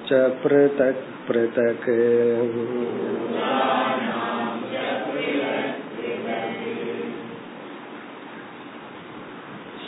[0.09, 1.89] च पृथक् पृथक्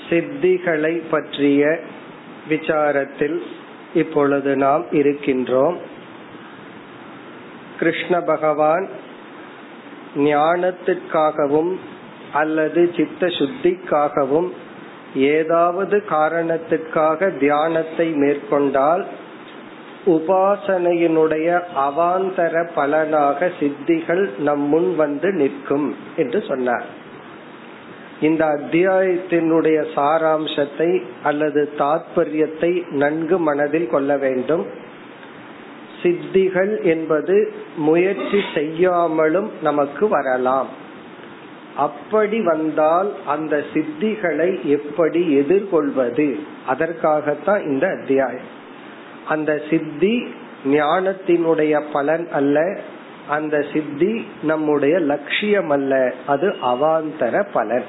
[0.09, 1.63] சித்திகளை பற்றிய
[2.49, 3.39] விசாரத்தில்
[3.95, 5.77] இப்பொழுது நாம் இருக்கின்றோம்
[7.79, 8.87] கிருஷ்ண பகவான்
[10.25, 11.73] ஞானத்திற்காகவும்
[12.33, 14.51] அல்லது சித்த சுத்திக்காகவும்
[15.15, 19.05] ஏதாவது காரணத்திற்காக தியானத்தை மேற்கொண்டால்
[20.06, 26.86] உபாசனையினுடைய அவாந்தர பலனாக சித்திகள் நம் முன் வந்து நிற்கும் என்று சொன்னார்.
[28.22, 34.66] இந்த அத்தியாயத்தினுடைய சாராம்சத்தை அல்லது தாத்பரியத்தை நன்கு மனதில் கொள்ள வேண்டும்.
[36.02, 40.68] சித்திகள் என்பது முயற்சி செய்யாமலும் நமக்கு வரலாம்.
[41.78, 46.40] அப்படி வந்தால் அந்த சித்திகளை எப்படி எதிர்கொள்வது?
[46.68, 48.58] அதற்காகத்தான் இந்த அத்தியாயம்.
[49.30, 50.14] அந்த சித்தி
[50.66, 52.58] ஞானத்தினுடைய பலன் அல்ல
[53.30, 54.12] அந்த சித்தி
[54.44, 57.88] நம்முடைய லட்சியம் அல்ல அது அவாந்தர பலன்.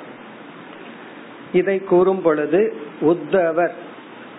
[1.53, 2.60] இதை கூறும் பொழுது
[3.00, 3.75] உத்தவர்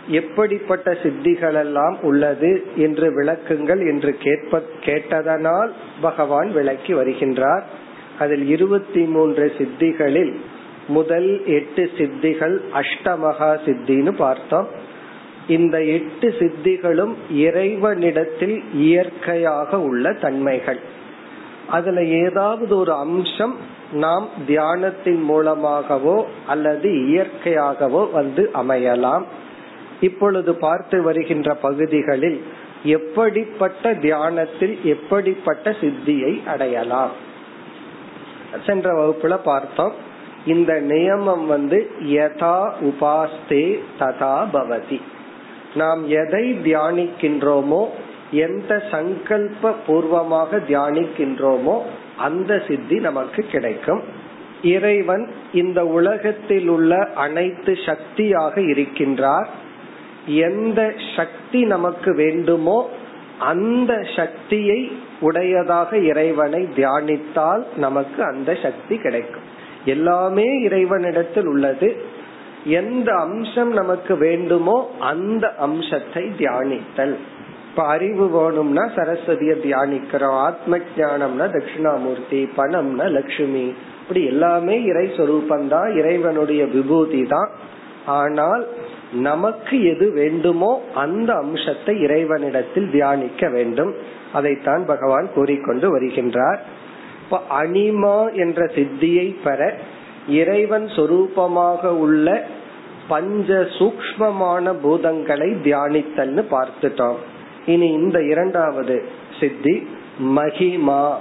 [0.07, 5.71] எப்படிப்பட்ட சித்திகள் எல்லாம் உள்ளது என்று விளக்குங்கள் என்று கேட்ப கேட்டதனால்
[6.01, 7.63] பகவான் விளக்கி வருகின்றார்.
[8.19, 10.33] அதில் இருபத்தி மூன்று சித்திகளில்
[10.87, 14.67] முதல் எட்டு சித்திகள் அஷ்டமகா சித்தின்னு பார்த்தோம்.
[15.51, 20.79] இந்த எட்டு சித்திகளும் இறைவனிடத்தில் இயற்கையாக உள்ள தன்மைகள்.
[21.67, 23.55] அதுல ஏதாவது ஒரு அம்சம்
[23.91, 26.17] நாம் தியானத்தின் மூலமாகவோ
[26.47, 29.23] அல்லது இயற்கையாகவோ வந்து அமையலாம்.
[30.01, 32.39] இப்பொழுது பார்த்து வருகின்ற பகுதிகளில்
[32.83, 37.11] எப்படிப்பட்ட தியானத்தில் எப்படிப்பட்ட சித்தியை அடையலாம்.
[38.65, 39.93] சென்ற வகுப்புல பார்த்தோம்.
[40.45, 43.63] இந்த நியமம் வந்து யதா உபாஸ்தே
[43.99, 45.01] ததா பவதி.
[45.75, 47.87] நாம் எதை தியானிக்கின்றோமோ
[48.31, 51.81] எந்த சங்கல்ப பூர்வமாக தியானிக்கின்றோமோ
[52.17, 54.03] அந்த சித்தி நமக்கு கிடைக்கும்.
[54.61, 59.45] இறைவன் இந்த உலகத்தில் உள்ள அனைத்து சக்தியாக இருக்கின்றார்.
[60.25, 62.89] எந்த சக்தி நமக்கு வேண்டுமோ
[63.39, 69.59] அந்த சக்தியை உடையதாக இறைவனை தியானித்தால் நமக்கு அந்த சக்தி கிடைக்கும்.
[69.85, 72.10] எல்லாமே இறைவனிடத்தில் உள்ளது.
[72.65, 77.15] எந்த அம்சம் நமக்கு வேண்டுமோ அந்த அம்சத்தை தியானித்தல்.
[77.69, 83.73] இப்ப அறிவு வேணும்னா சரஸ்வதிய தியானிக்கிறோம் ஆத்ம ஜானம்னா தட்சிணாமூர்த்தி பணம்னா லட்சுமி.
[84.01, 87.49] இப்படி எல்லாமே இறை சொரூபந்தான் இறைவனுடைய விபூதி தான்
[88.05, 88.67] ஆனால்
[89.13, 93.95] நமக்கு எது வேண்டுமோ அந்த அம்சத்தை இறைவனிடத்தில் தியானிக்க வேண்டும்.
[94.33, 96.59] அதைத்தான் பகவான் கூறிக்கொண்டு வருகின்றார்.
[97.23, 99.77] இப்ப அனிமா என்ற சித்தியை பெற
[100.27, 102.45] இறைவன் சொரூபமாக உள்ள
[103.07, 107.15] பஞ்ச சூக்மமான பூதங்களை தியானித்தல்னு பார்த்துட்டோம்.
[107.65, 109.05] இனி இந்த இரண்டாவது
[109.39, 109.87] சித்தி
[110.21, 111.13] மகிமா.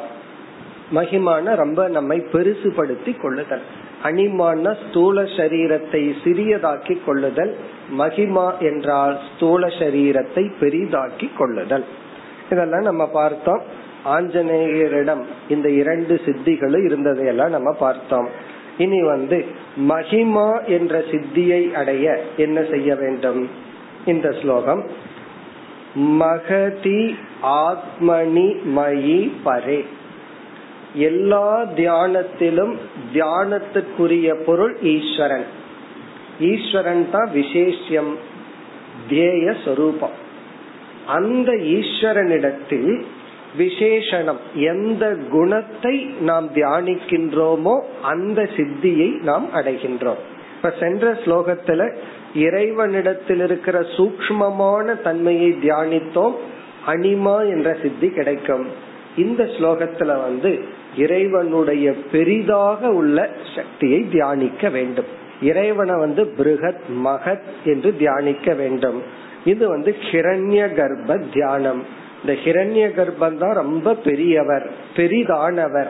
[0.94, 3.60] மகிமான ரொம்ப நம்மை பெருசுபடுத்தி கொள்ளுதல்.
[4.04, 7.56] அனிமான ஸ்தூல சரீரத்தை சிறியதாக்கி கொள்ளுதல்.
[7.98, 11.84] மகிமா என்றால் ஸ்தூல சரீரத்தை பெரிதாக்கி கொள்ளுதல்.
[12.50, 13.62] இதெல்லாம் நம்ம பார்த்தோம்.
[14.04, 18.28] ஆஞ்சநேயரிடம் இந்த இரண்டு சித்திகளும் இருந்ததையெல்லாம் நம்ம பார்த்தோம்.
[18.80, 19.38] இனி வந்து
[19.88, 22.06] மகிமா என்ற சித்தியை அடைய
[22.36, 23.40] என்ன செய்ய வேண்டும்?
[24.06, 24.82] இந்த ஸ்லோகம்
[25.94, 27.02] மகதி
[27.42, 29.80] ஆத்மனி மயி பரே.
[30.94, 32.74] எல்லா தியானத்திலும்
[33.12, 35.46] தியானத்துக்குரிய பொருள் ஈஸ்வரன்.
[36.40, 38.12] ஈஸ்வரன் தான் விசேஷம்
[39.08, 40.16] தேய சொரூபம்.
[41.06, 42.92] அந்த ஈஸ்வரனிடத்தில்
[43.58, 44.36] விசேஷனம்.
[44.54, 50.20] எந்த குணத்தை நாம் தியானிக்கின்றோமோ அந்த சித்தியை நாம் அடைகின்றோம்.
[50.56, 51.96] இப்ப சென்ற ஸ்லோகத்துல
[52.34, 56.34] இறைவனிடத்தில் இருக்கிற சூக்மமான தன்மையை தியானித்தோம்
[56.86, 58.66] அனிமா என்ற சித்தி கிடைக்கும்.
[59.16, 60.64] இந்த ஸ்லோகத்துல வந்து
[60.96, 65.04] இறைவனுடைய பெரிதாக உள்ள சக்தியை தியானிக்க வேண்டும்.
[65.42, 69.02] இறைவனை வந்து பிருகத் மகத் என்று தியானிக்க வேண்டும்.
[69.44, 71.84] இது வந்து ஹிரண்ய கர்ப்ப தியானம்.
[72.20, 75.88] இந்த ஹிரண்ய கர்ப்பம் தான் ரொம்ப பெரியவர் பெரிதானவர்.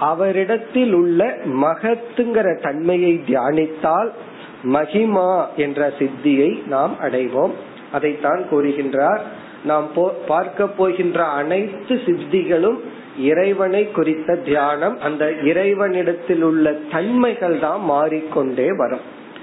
[0.00, 4.08] அவரிடத்தில் உள்ள மகத்துங்கிற தன்மையை தியானித்தால்
[4.64, 7.50] மகிமா என்ற சித்தியை நாம் அடைவோம்.
[7.92, 9.20] அதைத்தான் கூறுகின்றார்.
[9.64, 9.88] நாம்
[10.26, 12.78] பார்க்க போகின்ற அனைத்து சித்திகளும்
[13.18, 15.00] இறைவனை குறித்த தியானம்.
[15.00, 19.00] அந்த இறைவனிடத்தில் உள்ள தன்மைகள் தான் மாறிக்கொண்டே வரும்.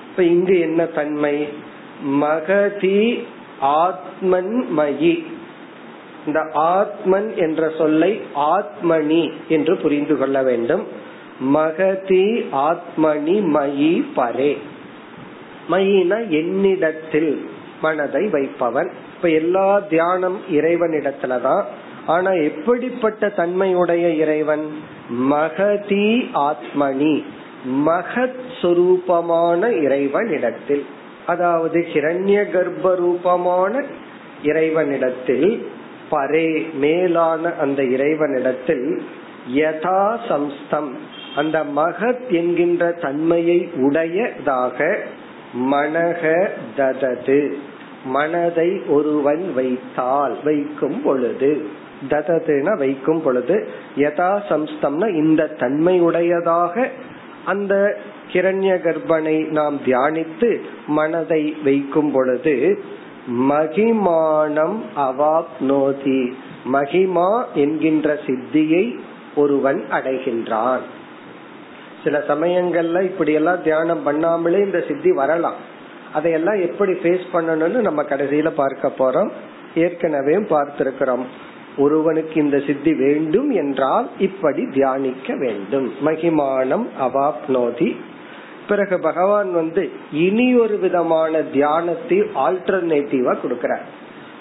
[0.10, 1.48] இப்ப இங்கு என்ன தன்மை?
[2.22, 3.24] மகதி
[3.60, 5.26] ஆத்மன் மயி
[6.26, 10.88] இந்த ஆத்மன் என்ற சொல்லை ஆத்மனி என்று புரிந்து கொள்ள வேண்டும்.
[11.54, 14.58] மகதி ஆத்மனி மயி பரே.
[15.72, 17.50] மயின என்னிடத்தில்
[17.82, 18.92] மனதை வைப்பவன்.
[19.16, 21.64] இப்ப எல்லா தியானம் இறைவனிடத்துலதான்
[22.08, 24.66] ஆனா எப்படிப்பட்ட தன்மையுடைய இறைவன்?
[25.10, 27.24] மகதி ஆத்மனி
[27.86, 30.86] மகத் சுரூபமான இறைவனிடத்தில்.
[31.26, 33.84] அதாவது ஹிரண்ய கர்ப்ப ரூபமான
[34.44, 35.68] இறைவனிடத்தில்
[36.12, 39.02] பரே மேலான அந்த இறைவனிடத்தில்
[39.56, 40.90] யதா சம்ஸ்தம்.
[41.36, 44.98] அந்த மகத் என்கின்ற தன்மையை உடையதாக
[45.72, 46.48] மனக
[46.78, 47.54] ததது.
[48.06, 51.68] மனதை ஒருவன் வைத்தால் வைக்கும் பொழுது.
[52.10, 53.68] தததுன வைக்கும் பொழுது.
[53.98, 56.88] யதா சம்ஸ்தம்னா இந்த தன்மையுடையதாக
[57.46, 57.98] அந்த
[58.32, 62.80] கிரண்ய கர்ப்பனை நாம் தியானித்து மனதை வைக்கும் பொழுது
[63.32, 66.34] மகிமானம் அவாப்னோதி.
[66.74, 69.00] மகிமா என்கின்ற சித்தியை
[69.36, 70.80] ஒருவன் அடைகின்றான்.
[72.04, 75.56] சில சமயங்கள்ல இப்படி எல்லாம் தியானம் பண்ணாமலே இந்த சித்தி வரலாம்.
[76.14, 79.30] அதையெல்லாம் எப்படி ஃபேஸ் பண்ணணும்னு நம்ம கடைசியில பார்க்க போறோம்.
[79.76, 81.24] ஏற்கனவே பார்த்திருக்கிறோம்.
[81.78, 85.94] ஒருவனுக்கு இந்த சித்தி வேண்டும் என்றால் இப்படி தியானிக்க வேண்டும்.
[86.06, 87.96] மகிமானம் அவாப்னோதி
[88.70, 93.86] பிறகு பகவான் வந்து இனி ஒரு விதமான தியானத்தை ஆல்டர்னேட்டிவா கொடுக்கிறார்.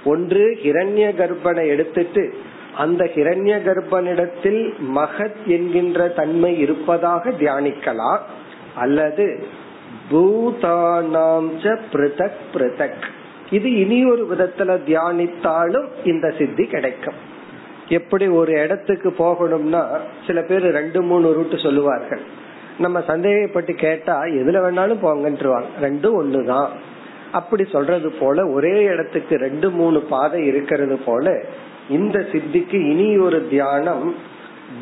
[0.05, 2.35] ஒன்று ஹிரண்ய கர்ப்பனை எடுத்துட்டு
[2.77, 8.19] அந்த ஹிரண்ய கர்ப்பனிடத்தில் மகத் என்கின்ற தன்மை இருப்பதாக தியானிக்கலாம்.
[8.75, 9.47] அல்லது
[10.11, 13.03] பூதானாம் பிரதக் பிரதக்.
[13.51, 17.37] இது இனி ஒரு விதத்துல தியானித்தாலும் இந்த சித்தி கிடைக்கும்.
[17.89, 22.21] எப்படி ஒரு இடத்துக்கு போகணும்னா சில பேர் ரெண்டு மூணு ரூட் சொல்லுவார்கள்.
[22.79, 25.69] நம்ம சந்தேகப்பட்டு கேட்டா எதுல வேணாலும் போங்கன்றுவாங்க.
[25.81, 26.69] ரெண்டும் ஒண்ணுதான்.
[27.33, 31.45] அப்படி சொல்றது போல ஒரே இடத்துக்கு ரெண்டு மூணு பாதை இருக்கிறது போல
[31.89, 34.15] இந்த சித்திக்கு இனி ஒரு தியானம்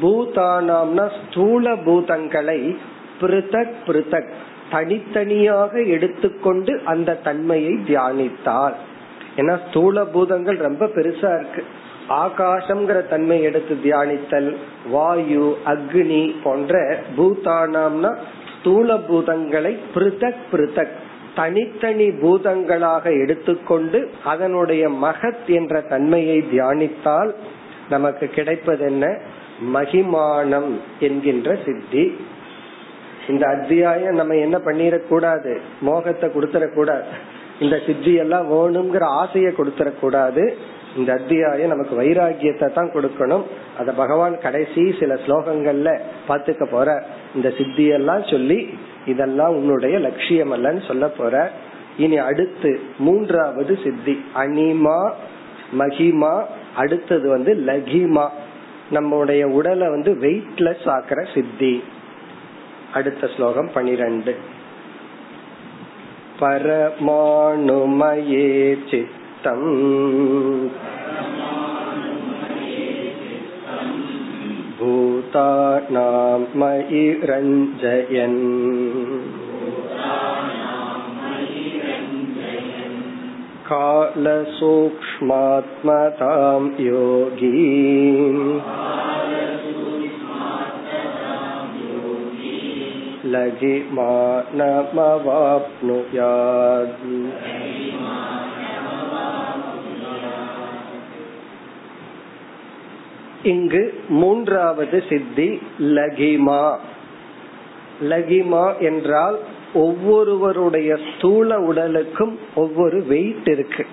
[0.02, 2.76] பூதானாம்னா ஸ்தூல பூதங்களை
[3.20, 4.30] பிருத்தக் பிருத்தக்
[4.70, 8.76] தனித்தனியாக எடுத்துக்கொண்டு அந்த தன்மையை தியானித்தால்.
[9.36, 11.64] ஏன்னா ஸ்தூல பூதங்கள் ரொம்ப பெருசா இருக்கு.
[12.08, 14.56] ஆகாசம்ங்கிற தன்மை எடுத்து தியானித்தல்
[14.90, 18.16] வாயு அக்னி போன்ற பூதானாம்னா
[18.60, 20.90] ஸ்தூல பூதங்களை பிருத்தக் பிருத்தக்
[21.34, 27.34] தனித்தனி பூதங்களாக எடுத்துக்கொண்டு அதனுடைய மகத் என்ற தன்மையை தியானித்தால்
[27.88, 29.18] நமக்கு கிடைப்பது என்ன
[29.74, 32.16] மகிமானம் என்கின்ற சித்தி.
[33.28, 35.58] இந்த அத்தியாயம் நம்ம என்ன பண்ணிடக்கூடாது?
[35.80, 37.04] மோகத்தை கொடுத்துடக்கூடாது.
[37.60, 40.54] இந்த சித்தி எல்லாம் வேணுங்கிற ஆசையை கொடுத்துடக்கூடாது.
[40.96, 43.42] இந்த அத்தியாயம் நமக்கு வைராகியத்தை தான் கொடுக்கணும்.
[43.78, 47.06] அத பகவான் கடைசி சில ஸ்லோகங்கள்ல பாத்துக்க போற.
[47.34, 51.50] இந்த சித்தியெல்லாம் சொல்லி இதெல்லாம் உன்னுடைய லட்சியம் அல்லன்னு சொல்ல போற.
[51.96, 55.10] இனி அடுத்து மூன்றாவது சித்தி அனிமா
[55.78, 56.44] மகிமா
[56.76, 58.28] அடுத்தது வந்து லகிமா.
[58.90, 61.82] நம்முடைய உடலை வந்து வெயிட்லெஸ் ஆக்கிற சித்தி.
[62.94, 64.36] அடுத்த ஸ்லோகம் பனிரெண்டு.
[66.40, 68.78] பரமாணுமயே
[69.45, 69.69] சித்தம்
[74.79, 78.39] भूतानां मयि रञ्जयन्
[83.69, 84.61] कालसूक्ष्मात्मतां
[86.87, 87.51] योगी
[93.33, 94.11] लघिमानमवाप्नुयात्
[103.46, 106.76] இங்கு மூன்றாவது சித்தி லகிமா.
[108.02, 109.38] லகிமா என்றால்
[109.74, 113.86] ஒவ்வொருவருடைய ஸ்தூல உடலுக்கும் ஒவ்வொரு வெயிட் இருக்கு.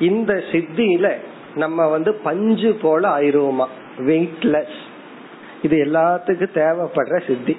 [0.00, 1.12] இந்த சித்தியில
[1.54, 3.66] நம்ம வந்து பஞ்சு போல ஆயிருவோமா?
[3.98, 4.78] வெயிட்லெஸ்
[5.62, 7.56] இது எல்லாத்துக்கும் தேவைப்படுற சித்தி.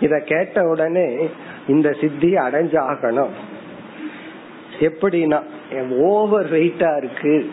[0.00, 1.28] இத கேட்ட உடனே
[1.68, 3.30] இந்த சித்தி அடைஞ்சாகணும்.
[4.80, 5.42] எப்படின்னா
[5.98, 7.50] ஓவர் வெயிட்டா இருக்கு.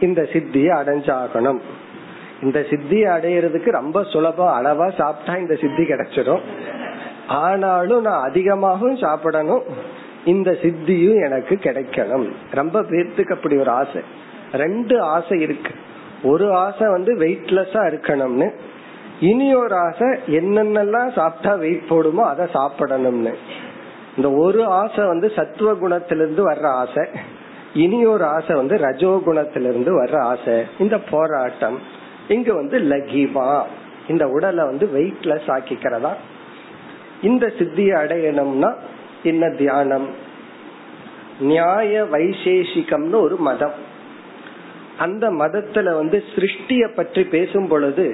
[0.00, 1.60] இந்த சித்தியை அடைஞ்சாகணும்.
[2.42, 4.64] இந்த சித்தியை அடையிறதுக்கு ரொம்ப சுலபம்.
[4.64, 6.40] அளவா சாப்பிட்டா இந்த சித்தி கிடைச்சிடும்
[7.28, 9.62] ஆனாலும் நான் அதிகமாகவும் சாப்பிடணும்.
[10.24, 12.32] இந்த சித்தியும் எனக்கு கிடைக்கணும்.
[12.50, 14.00] ரொம்ப பேர்த்துக்கு அப்படி ஒரு ஆசை.
[14.52, 15.72] ரெண்டு ஆசை இருக்கு.
[16.22, 18.50] ஒரு ஆசை வந்து வெயிட்லெஸ்ஸா இருக்கணும்னு.
[19.20, 23.34] இனி ஒரு ஆசை என்னென்னலாம் சாப்பிட்டா வெயிட் போடுமோ அதை சாப்பிடணும்னு.
[24.16, 27.08] இந்த ஒரு ஆசை வந்து சத்துவ குணத்திலிருந்து வர்ற ஆசை.
[27.74, 30.62] இனி ஒரு ஆசை வந்து ரஜோ குணத்திலிருந்து வர்ற ஆசை.
[30.78, 31.98] இந்த போராட்டம்.
[32.30, 33.62] இங்க வந்து லகிவா
[34.08, 36.12] இந்த உடலை வந்து வெயிட்லெஸ் ஆக்கிக்கிறதா?
[37.22, 38.70] இந்த சித்தியை அடையணும்னா
[39.22, 40.08] என்ன தியானம்?
[41.40, 43.76] நியாய வைசேஷிகம்னு ஒரு மதம்.
[44.98, 48.06] அந்த மதத்துல வந்து சிருஷ்டிய பற்றி பேசும் பொழுது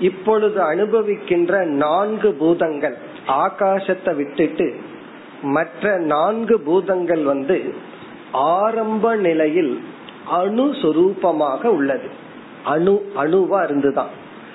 [0.00, 4.68] இப்பொழுது அனுபவிக்கின்ற நான்கு பூதங்கள் ஆகாசத்தை விட்டுட்டு
[5.42, 7.58] மற்ற நான்கு பூதங்கள் வந்து
[8.32, 9.72] ஆரம்ப நிலையில்
[10.32, 12.19] அணுஸ்வரூபமாக உள்ளது.
[12.64, 14.08] அணு அணுவா இருந்துதான்.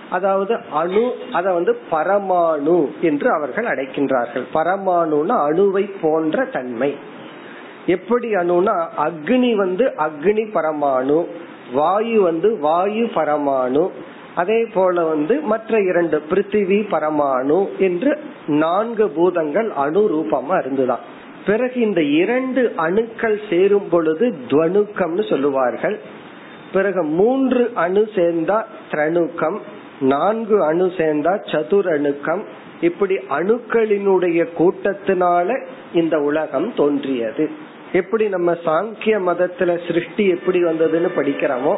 [0.10, 6.96] அதாவது அணு அத வந்து பரமாணு என்று அவர்கள் அடைக்கின்றார்கள் பரமாணுனா அணுவை போன்ற தன்மை.
[7.86, 11.26] எப்படி அணுனா அக்னி வந்து அக்னி பரமாணு
[11.74, 13.90] வாயு வந்து வாயு பரமாணு
[14.36, 21.00] அதே போல வந்து மற்ற இரண்டு பிருத்திவி பரமாணு என்று நான்கு பூதங்கள் அணு ரூபமா இருந்துதான்.
[21.46, 26.00] பிறகு இந்த இரண்டு அணுக்கள் சேரும் பொழுது துவணுக்கம்னு சொல்லுவார்கள்.
[26.74, 29.58] பிறகு மூன்று அணு சேர்ந்தா திரணுக்கம்
[30.00, 32.44] நான்கு அணு சேர்ந்தா சதுரணுக்கம்.
[32.82, 37.50] இப்படி அணுக்களினுடைய கூட்டத்தினால இந்த உலகம் தோன்றியது.
[37.94, 41.76] எப்படி நம்ம சாங்கிய மதத்துல சிருஷ்டி எப்படி வந்ததுன்னு படிக்கிறோமோ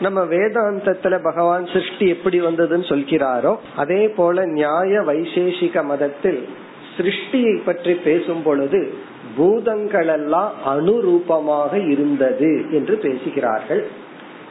[0.00, 6.48] நம்ம வேதாந்தத்துல பகவான் சிருஷ்டி எப்படி வந்ததுன்னு சொல்கிறாரோ அதே போல நியாய வைசேஷிக மதத்தில்
[6.96, 8.94] சிருஷ்டியை பற்றி பேசும் பொழுது
[9.36, 14.08] பூதங்கள் எல்லாம் அனுரூபமாக இருந்தது என்று பேசுகிறார்கள்.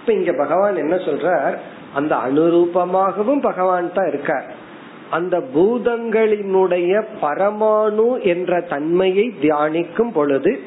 [0.10, 1.58] இப்ப இங்க பகவான் என்ன சொல்றார்?
[1.94, 4.54] அந்த அனுரூபமாகவும் பகவான் தான் இருக்கார்.
[5.10, 10.60] அந்த பூதங்களினுடைய பரமாணு என்ற தன்மையை தியானிக்கும் பொழுது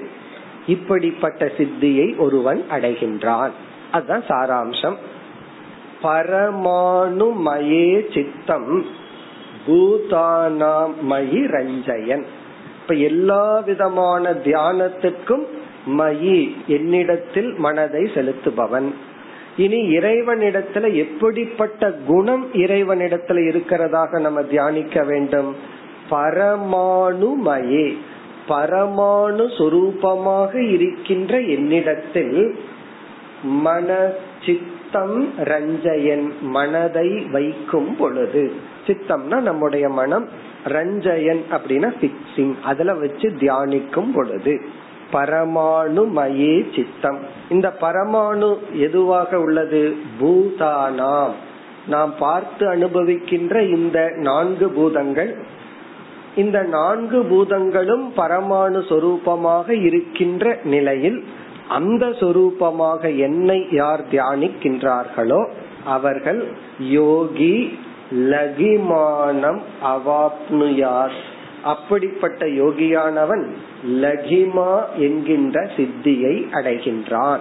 [0.67, 3.51] இப்படிப்பட்ட சித்தியை ஒருவன் அடைகின்றான்.
[3.93, 4.95] அதுதான் சாராம்சம்.
[6.03, 8.87] பரமாணுமயே சித்தம்
[9.67, 12.25] பூதானாமயி ரஞ்சயன்.
[12.83, 15.45] இப்ப எல்லா விதமான தியானத்துக்கும்
[15.89, 18.95] மயி என்னிடத்தில் மனதை செலுத்துபவன்.
[19.57, 25.57] இனி இறைவனிடத்துல எப்படிப்பட்ட குணம் இறைவனிடத்துல இருக்கிறதாக நம்ம தியானிக்க வேண்டும்?
[26.11, 27.97] பரமானுமயே
[28.49, 32.59] பரமாணு சொரூபமாக இருக்கின்ற என்னிடத்தில்
[33.43, 34.11] மன
[34.47, 38.53] சித்தம் ரஞ்சயன் மனதை வைக்கும் பொழுது.
[38.87, 40.29] சித்தம்னா நம்முடைய மனம்.
[40.65, 44.61] ரஞ்சயன் அப்படின்னா பிக்சிங் அதுல வச்சு தியானிக்கும் பொழுது.
[45.12, 47.19] பரமாணுமயே சித்தம்.
[47.49, 49.97] இந்த பரமாணு எதுவாக உள்ளது?
[50.21, 51.33] பூதானாம்.
[51.87, 55.33] நாம் பார்த்து அனுபவிக்கின்ற இந்த நான்கு பூதங்கள்
[56.37, 61.25] இந்த நான்கு பூதங்களும் பரமாணு சொரூபமாக இருக்கின்ற நிலையில்
[61.69, 65.49] அந்த சொரூபமாக என்னை யார் தியானிக்கின்றார்களோ
[65.85, 66.40] அவர்கள்
[66.78, 67.78] யோகி
[68.12, 71.16] லகிமானம் அவாப்னுயார்
[71.62, 73.50] அப்படிப்பட்ட யோகியானவன்
[73.87, 77.38] லகிமா என்கின்ற சித்தியை அடைகின்றான்.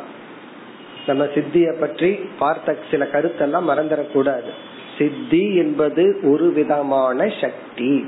[1.07, 4.49] நம்ம சித்திய பற்றி பார்த்த சில கருத்தெல்லாம் மறந்துடக்கூடாது.
[4.97, 8.05] சித்தி என்பது ஒரு விதமான சக்தி.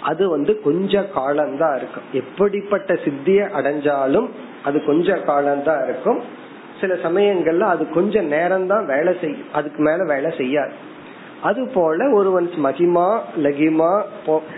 [0.00, 2.02] அது வந்து கொஞ்ச காலம்தான் இருக்கும்.
[2.12, 4.28] எப்படிப்பட்ட சித்திய அடைஞ்சாலும்
[4.64, 6.20] அது கொஞ்ச காலம்தான் இருக்கும்.
[6.80, 10.90] சில சமயங்கள்ல அது கொஞ்ச நேரம் தான் வேலை செய்யும் அதுக்கு மேல வேலை செய்யாது.
[11.42, 14.02] அது போல ஒருவன் மகிமா லகிமா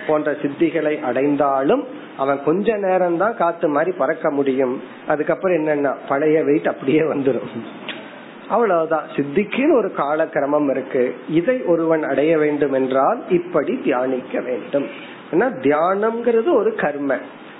[0.06, 1.84] போன்ற சித்திகளை அடைந்தாலும்
[2.16, 4.82] அவன் கொஞ்ச நேரம் தான் காத்து மாதிரி பறக்க முடியும்.
[5.08, 7.52] அதுக்கப்புறம் என்னன்னா பழைய வெயிட் அப்படியே வந்துடும்
[8.48, 9.06] அவ்வளவுதான்.
[9.16, 11.14] சித்திக்குன்னு ஒரு காலக்கிரமம் இருக்கு.
[11.28, 14.86] இதை ஒருவன் அடைய வேண்டும் என்றால் இப்படி தியானிக்க வேண்டும்.
[15.30, 17.16] ஏன்னா தியானம்ங்கிறது ஒரு கர்ம.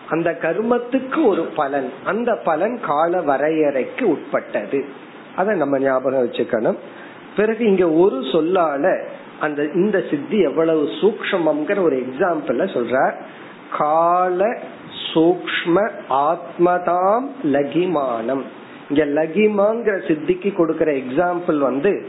[0.09, 1.91] அந்த கர்மத்துக்கு ஒரு பலன்.
[2.05, 4.85] அந்த பலன் கால வரையறைக்கு உட்பட்டது.
[5.37, 6.77] அதை நம்ம ஞாபகம் வச்சுக்கணும்.
[7.37, 9.07] பிறகு இங்க ஒரு சொல்லால
[9.41, 13.13] அந்த இந்த சித்தி எவ்வளவு சூக்மம்ங்கிற ஒரு எக்ஸாம்பிள் சொல்ற
[13.79, 14.59] கால
[15.15, 18.43] சூக்ம ஆத்மதாம் லகிமானம்.
[18.89, 22.07] இங்க லகிமாங்கிற சித்திக்கு கொடுக்கிற எக்ஸாம்பிள் வந்து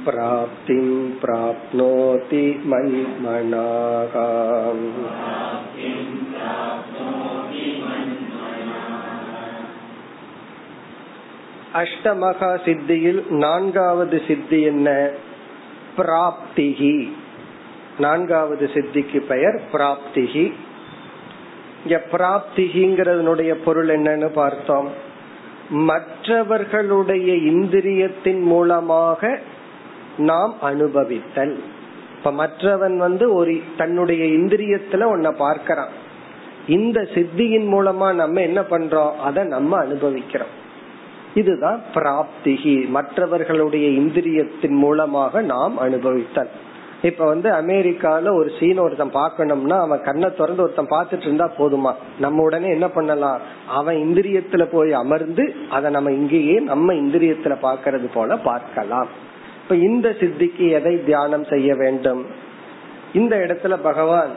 [0.06, 0.86] प्राप्तिं
[1.20, 4.14] प्राप्नोति मन्मनाः
[11.74, 14.88] அஷ்டமகா சித்தியில் நான்காவது சித்தி என்ன
[15.96, 16.96] பிராப்திகி
[17.98, 20.44] நான்காவது சித்திக்கு பெயர் பிராப்திகி
[21.84, 24.90] இங்க பிராப்திகிங்கிறதுனுடைய பொருள் என்னன்னு பார்த்தோம்
[25.86, 29.32] மற்றவர்களுடைய இந்திரியத்தின் மூலமாக
[30.17, 31.55] நாம் அனுபவித்தல்.
[32.17, 36.05] இப்ப மற்றவன் வந்து ஒரு தன்னுடைய இந்திரியத்துல உன்னை பார்க்கிறான்.
[36.67, 39.15] இந்த சித்தியின் மூலமா நம்ம என்ன பண்றோம்?
[39.15, 40.65] அதை நம்ம அனுபவிக்கிறோம்.
[41.33, 46.49] இதுதான் பிராப்திகி மற்றவர்களுடைய இந்திரியத்தின் மூலமாக நாம் அனுபவித்தல்.
[47.01, 51.93] இப்ப வந்து அமெரிக்கால ஒரு சீன் ஒருத்தன் பாக்கணும்னா அவன் கண்ணை திறந்து ஒருத்தன் பாத்துட்டு இருந்தா போதுமா?
[52.19, 53.39] நம்ம உடனே என்ன பண்ணலாம்?
[53.67, 59.25] அவன் இந்திரியத்துல போய் அமர்ந்து அதை நம்ம இங்கேயே நம்ம இந்திரியத்துல பாக்கிறது போல பார்க்கலாம்.
[59.69, 62.25] இப்ப இந்த சித்திக்கு எதை தியானம் செய்ய வேண்டும்?
[63.13, 64.29] இந்த இடத்துல பகவான்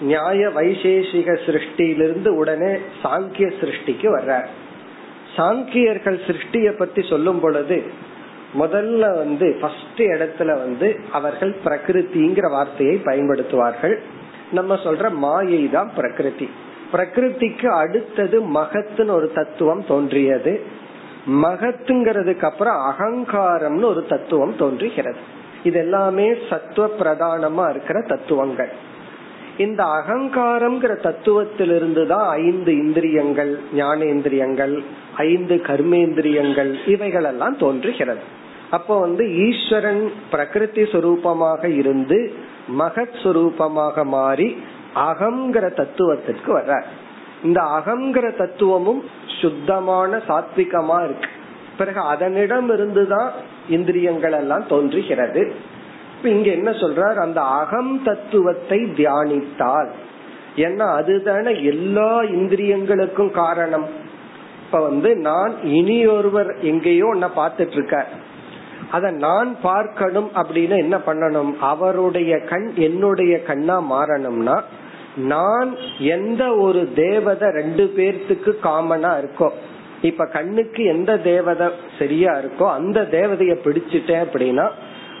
[0.00, 4.46] நியாய வைசேஷிக சிருஷ்டியிலிருந்து உடனே சாங்கிய சிருஷ்டிக்கு வர்றார்.
[5.36, 7.82] சாங்கியர்கள் சிருஷ்டிய பத்தி சொல்லும் பொழுது
[8.58, 13.98] முதல்ல வந்து ஃபர்ஸ்ட் இடத்துல வந்து அவர்கள் பிரகிருதிங்கிற வார்த்தையை பயன்படுத்துவார்கள்.
[14.52, 16.48] நம்ம சொல்ற மாயை தான் பிரகிருதி.
[16.92, 20.82] பிரகிருதிக்கு அடுத்தது மகத்துன்னு ஒரு தத்துவம் தோன்றியது.
[21.26, 25.16] மகத்துங்கிறதுக்கு அப்புறம் அகங்காரம்னு ஒரு தத்துவம் தோன்றுகிறது.
[25.62, 28.72] இது எல்லாமே சத்துவ பிரதானமா இருக்கிற தத்துவங்கள்.
[29.58, 34.84] இந்த அகங்காரம்ங்கிற தத்துவத்திலிருந்து தான் ஐந்து இந்திரியங்கள் ஞானேந்திரியங்கள்
[35.16, 38.20] ஐந்து கர்மேந்திரியங்கள் இவைகள் எல்லாம் தோன்றுகிறது.
[38.70, 42.32] அப்போ வந்து ஈஸ்வரன் பிரகிருதி சுரூபமாக இருந்து
[42.78, 44.56] மகத் சுரூபமாக மாறி
[44.96, 46.84] அகங்கிற தத்துவத்திற்கு வர்றார்.
[47.44, 49.02] இந்த அகங்கிற தத்துவமும்
[49.40, 51.30] சுத்தமான சாத்விகமா இருக்கு.
[51.78, 53.30] பிறகு அதனிடம் இருந்துதான்
[53.68, 55.72] இந்திரியங்கள் எல்லாம் தோன்றுகிறது
[56.22, 57.14] இங்க என்ன சொல்றார்?
[57.14, 59.90] அந்த அகம் தத்துவத்தை தியானித்தால்.
[60.56, 63.86] ஏன்னா அதுதானே எல்லா இந்திரியங்களுக்கும் காரணம்.
[64.64, 68.06] இப்ப வந்து நான் இனி ஒருவர் எங்கேயோ உன்ன பாத்துட்டு இருக்க
[68.90, 71.52] அத நான் பார்க்கணும் அப்படின்னு என்ன பண்ணணும்?
[71.58, 74.56] அவருடைய கண் என்னுடைய கண்ணா மாறணும்னா
[75.16, 75.68] நான்
[76.08, 79.48] எந்த ஒரு தேவதை ரெண்டு பேர்த்துக்கு காமனா இருக்கோ
[80.02, 81.66] இப்ப கண்ணுக்கு எந்த தேவதை
[81.98, 84.66] சரியா இருக்கோ அந்த தேவதைய பிடிச்சிட்டேன் அப்படின்னா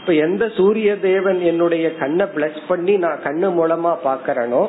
[0.00, 4.64] இப்ப எந்த சூரிய தேவன் என்னுடைய கண்ணை பிளஸ் பண்ணி நான் கண்ணு மூலமா பாக்கிறனோ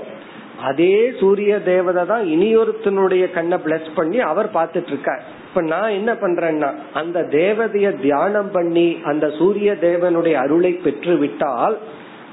[0.63, 6.69] அதே சூரிய தேவதை தான் இனியொருத்தனுடைய கண்ணை பிளஸ் பண்ணி அவர் பார்த்துட்டு இருக்கார் இப்ப நான் என்ன பண்றேன்னா
[6.93, 11.75] அந்த தேவதைய தியானம் பண்ணி அந்த சூரிய தேவனுடைய அருளை பெற்று விட்டால்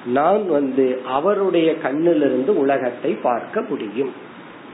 [0.07, 4.13] நான் வந்து அவருடைய கண்ணிலிருந்து உலகத்தை பார்க்க முடியும்.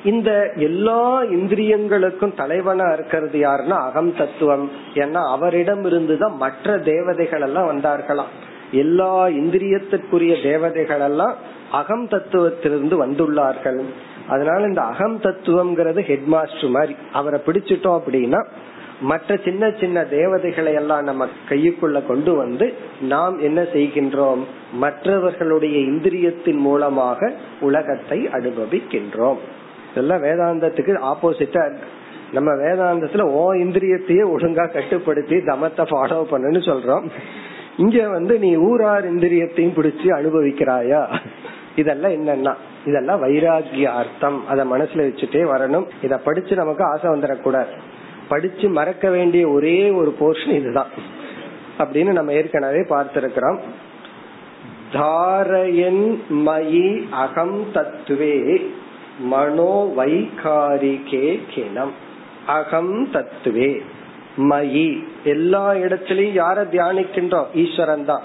[0.05, 4.71] இந்த எல்லா இந்திரியங்களுக்கும் தலைவனா இருக்கிறது யாருன்னா அகம் தத்துவம்.
[4.95, 8.33] ஏன்னா அவரிடம் இருந்துதான் மற்ற தேவதைகள் எல்லாம் வந்தார்களாம்.
[8.73, 11.35] எல்லா இந்திரியத்திற்குரிய தேவதைகள் எல்லாம்
[11.71, 13.85] அகம் தத்துவத்திலிருந்து வந்துள்ளார்கள்.
[14.29, 16.97] அதனால இந்த அகம் தத்துவம்ங்கிறது ஹெட் மாஸ்டர் மாதிரி.
[17.13, 18.47] அவரை பிடிச்சிட்டோம் அப்படின்னா
[19.01, 24.39] மற்ற சின்ன சின்ன தேவதைகளை எல்லாம் நம்ம கையுக்குள்ள கொண்டு வந்து நாம் என்ன செய்கின்றோம்?
[24.73, 29.37] மற்றவர்களுடைய இந்திரியத்தின் மூலமாக உலகத்தை அனுபவிக்கின்றோம்.
[29.91, 31.75] இதெல்லாம் வேதாந்தத்துக்கு ஆப்போசிட்டா
[32.33, 37.11] நம்ம வேதாந்தத்துல ஓ இந்திரியத்தையே ஒழுங்கா கட்டுப்படுத்தி தமத்தை ஃபாலோ பண்ணுன்னு சொல்றோம்.
[37.77, 41.19] இங்க வந்து நீ ஊரார் இந்திரியத்தையும் பிடிச்சு அனுபவிக்கிறாயா?
[41.77, 44.49] இதெல்லாம் என்னன்னா இதெல்லாம் வைராகிய அர்த்தம்.
[44.49, 45.87] அத மனசுல வச்சுட்டே வரணும்.
[46.03, 47.67] இத படிச்சு நமக்கு ஆசை வந்துடக்கூடாது.
[48.29, 50.89] படிச்சு மறக்க வேண்டிய ஒரே ஒரு போர்ஷன் இதுதான்.
[51.79, 53.61] அப்படின்னு நம்ம ஏற்கனவே பார்த்திருக்கிறோம்.
[54.93, 58.67] தாரயன் மயி அகம் தத்துவே
[59.21, 61.93] மனோ வைகாரிகே கிணம்.
[62.47, 63.83] அகம் தத்துவே
[64.37, 65.05] மயி.
[65.25, 67.47] எல்லா இடத்திலையும் யார தியானிக்கின்றோம்?
[67.55, 68.23] ஈஸ்வரன் தான்.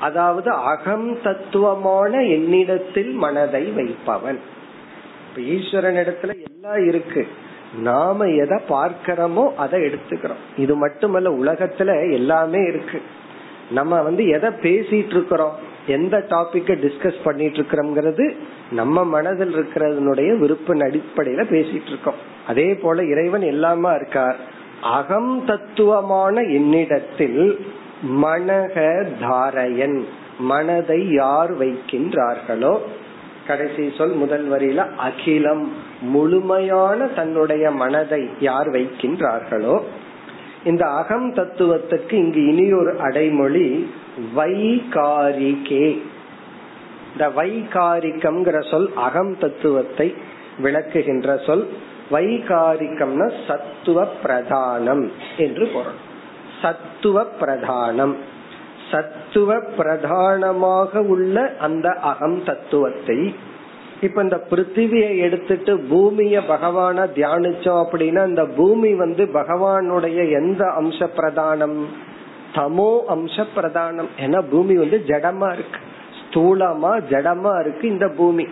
[0.00, 4.40] அதாவது அகம் தத்துவமான என்னிடத்தில் மனதை வைப்பவன்.
[5.38, 7.28] ஈஸ்வரன் இடத்துல எல்லாம் இருக்கு.
[7.82, 10.42] நாம எதை பார்க்கிறோமோ அதை எடுத்துக்கிறோம்.
[10.56, 13.02] இது மட்டுமல்ல உலகத்துல எல்லாமே இருக்கு.
[13.70, 15.52] நம்ம வந்து எதை பேசிட்டு இருக்கிறோம்
[15.86, 18.34] எந்த டாபிக்க டிஸ்கஸ் பண்ணிட்டு இருக்கிறோம்ங்கிறது
[18.70, 22.14] நம்ம மனதில் இருக்கிறதனுடைய விருப்பின் அடிப்படையில பேசிட்டு இருக்கோம்
[22.46, 24.36] அதே போல இறைவன் எல்லாமா இருக்கார்.
[24.80, 27.66] அகம் தத்துவமான என்னிடத்தில்
[28.22, 30.04] மனக தாரையன்
[30.38, 32.78] மனதை யார் வைக்கின்றார்களோ
[33.46, 35.68] கடைசி சொல் முதல் வரியில அகிலம்.
[36.00, 39.82] முழுமையான தன்னுடைய மனதை யார் வைக்கின்றார்களோ
[40.64, 43.90] இந்த அகம் தத்துவத்துக்கு இங்கு இனி ஒரு அடைமொழி
[44.36, 46.02] வைகாரிகே.
[47.12, 50.14] இந்த வைகாரிக்கம்ங்கிற சொல் அகம் தத்துவத்தை
[50.62, 51.68] விளக்குகின்ற சொல்.
[52.10, 55.98] வைகாரிக்கம்னா சத்துவ பிரதானம் என்று பொருள்.
[56.62, 58.14] சத்துவ பிரதானம்.
[58.90, 63.18] சத்துவ பிரதானமாக உள்ள அந்த அகம் தத்துவத்தை
[64.00, 71.78] இப்ப இந்த பிருத்திவியை எடுத்துட்டு பூமிய பகவான தியானிச்சோம் அப்படின்னா இந்த பூமி வந்து பகவானுடைய எந்த அம்ச பிரதானம்
[72.54, 75.80] தமோ அம்ச பிரதானம் ஏன்னா பூமி வந்து ஜடமா இருக்கு.
[76.20, 78.46] ஸ்தூலமா ஜடமா இருக்கு இந்த பூமி.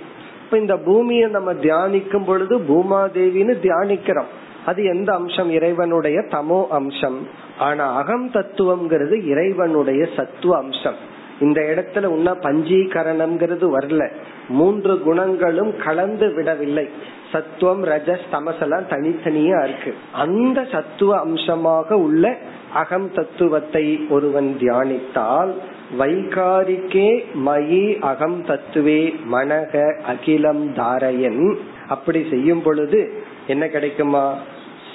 [0.44, 4.30] இப்ப இந்த பூமியை நம்ம தியானிக்கும் பொழுது பூமாதேவின்னு தியானிக்கிறோம்.
[4.66, 5.50] அது எந்த அம்சம்?
[5.50, 7.28] இறைவனுடைய தமோ அம்சம்.
[7.58, 10.94] ஆனா அகம் தத்துவம்ங்கிறது இறைவனுடைய சத்துவ அம்சம்.
[11.40, 14.10] இந்த இடத்துல உன்ன பஞ்சீகரணம்ங்கிறது வரல.
[14.48, 16.88] மூன்று குணங்களும் கலந்து விடவில்லை.
[17.32, 19.94] சத்துவம் ரஜஸ் தமஸ் எல்லாம் தனித்தனியா இருக்கு.
[20.12, 22.38] அந்த சத்துவ அம்சமாக உள்ள
[22.74, 25.52] அகம் தத்துவத்தை ஒருவன் தியானித்தால்
[25.98, 31.54] வைகாரிக்கே மயி அகம் தத்துவே மனக அகிலம் தாரையன்.
[31.88, 33.12] அப்படி செய்யும் பொழுது
[33.46, 34.38] என்ன கிடைக்குமா?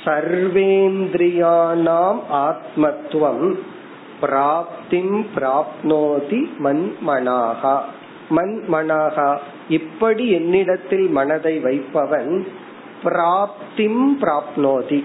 [0.07, 3.59] சர்வேந்திரியானாம் ஆத்மத்துவம்
[4.21, 7.79] பிராப்திம் பிராப்னோதி மன்மனாகா.
[8.29, 9.37] மன்மனாகா.
[9.69, 12.47] இப்படி என்னிடத்தில் மனதை வைப்பவன்
[13.03, 15.03] பிராப்திம் பிராப்னோதி.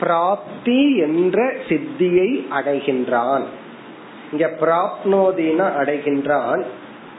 [0.00, 3.42] பிராப்தி என்ற சித்தியை அடைகின்றான்.
[4.32, 6.64] இங்க பிராப்னோதினா அடைகின்றான்.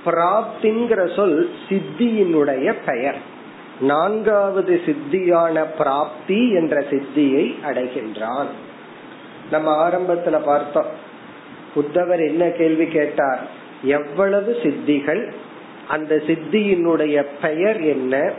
[0.05, 3.31] பிராப்திங்கிற சொல் சித்தியினுடைய பெயர்.
[3.83, 8.45] நான்காவது சித்தியான பிராப்தி என்ற சித்தியை அடைகின்றான்.
[9.51, 10.85] நம்ம ஆரம்பத்துல பார்த்தோம்.
[11.75, 13.47] புத்தவர் என்ன கேள்வி கேட்டார்?
[13.83, 15.31] எவ்வளவு சித்திகள்?
[15.87, 18.31] அந்த சித்தியினுடைய பெயர் என்ன?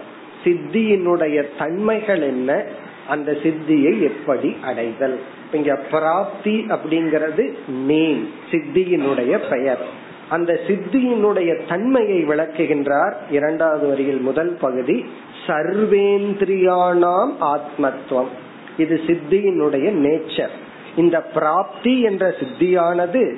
[0.45, 2.65] சித்தியினுடைய தன்மைகள் என்ன?
[3.09, 5.21] அந்த சித்தியை எப்படி அடைதல்?
[5.53, 10.03] இங்க பிராப்தி அப்படிங்கிறது நேம் சித்தியினுடைய பெயர்.
[10.29, 15.05] அந்த சித்தியினுடைய தன்மையை விளக்குகின்றார் இரண்டாவது வரியில் முதல் பகுதி.
[15.47, 18.29] சர்வேந்திரியானாம் ஆத்மத்துவம்.
[18.77, 20.55] இது சித்தியினுடைய நேச்சர்
[20.97, 23.37] இந்த பிராப்தி என்ற சித்தியானது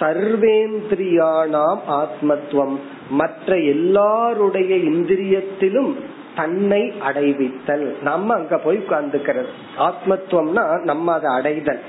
[0.00, 2.80] சர்வேந்திரியானாம் ஆத்மத்துவம்.
[3.10, 5.94] மற்ற எல்லாருடைய இந்திரியத்திலும்
[6.36, 7.94] தன்னை அடைவித்தல்.
[8.02, 9.46] நம்ம அங்க போய் உட்கார்ந்துக்கிறது.
[9.78, 11.80] ஆத்மத்துவம்னா நம்ம அதை அடைதல்.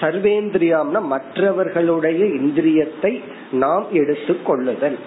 [0.00, 3.20] சர்வேந்திரியாம்னா மற்றவர்களுடைய இந்திரியத்தை
[3.52, 4.98] நாம் எடுத்து கொள்ளுதல்.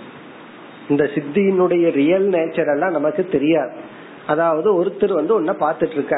[0.89, 3.99] இந்த சித்தியினுடைய ரியல் நேச்சர் எல்லாம் நமக்கு தெரியாது.
[4.31, 6.17] அதாவது ஒருத்தர் வந்து உன்ன பாத்துட்டு இருக்க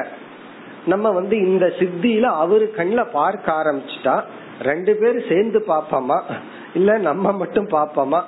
[0.86, 4.16] நம்ம வந்து இந்த சித்தியில அவரு கண்ணுல பார்க்க ஆரம்பிச்சுட்டா
[4.62, 6.18] ரெண்டு பேரும் சேர்ந்து பாப்போமா
[6.74, 8.20] இல்ல நம்ம மட்டும் பாப்போமா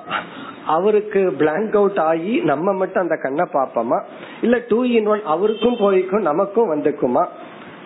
[0.66, 4.00] அவருக்கு பிளாங்க் அவுட் ஆகி நம்ம மட்டும் அந்த கண்ணை பாப்போமா
[4.42, 7.24] இல்ல டூ இன் ஒன் அவருக்கும் போய்க்கும் நமக்கும் வந்துக்குமா?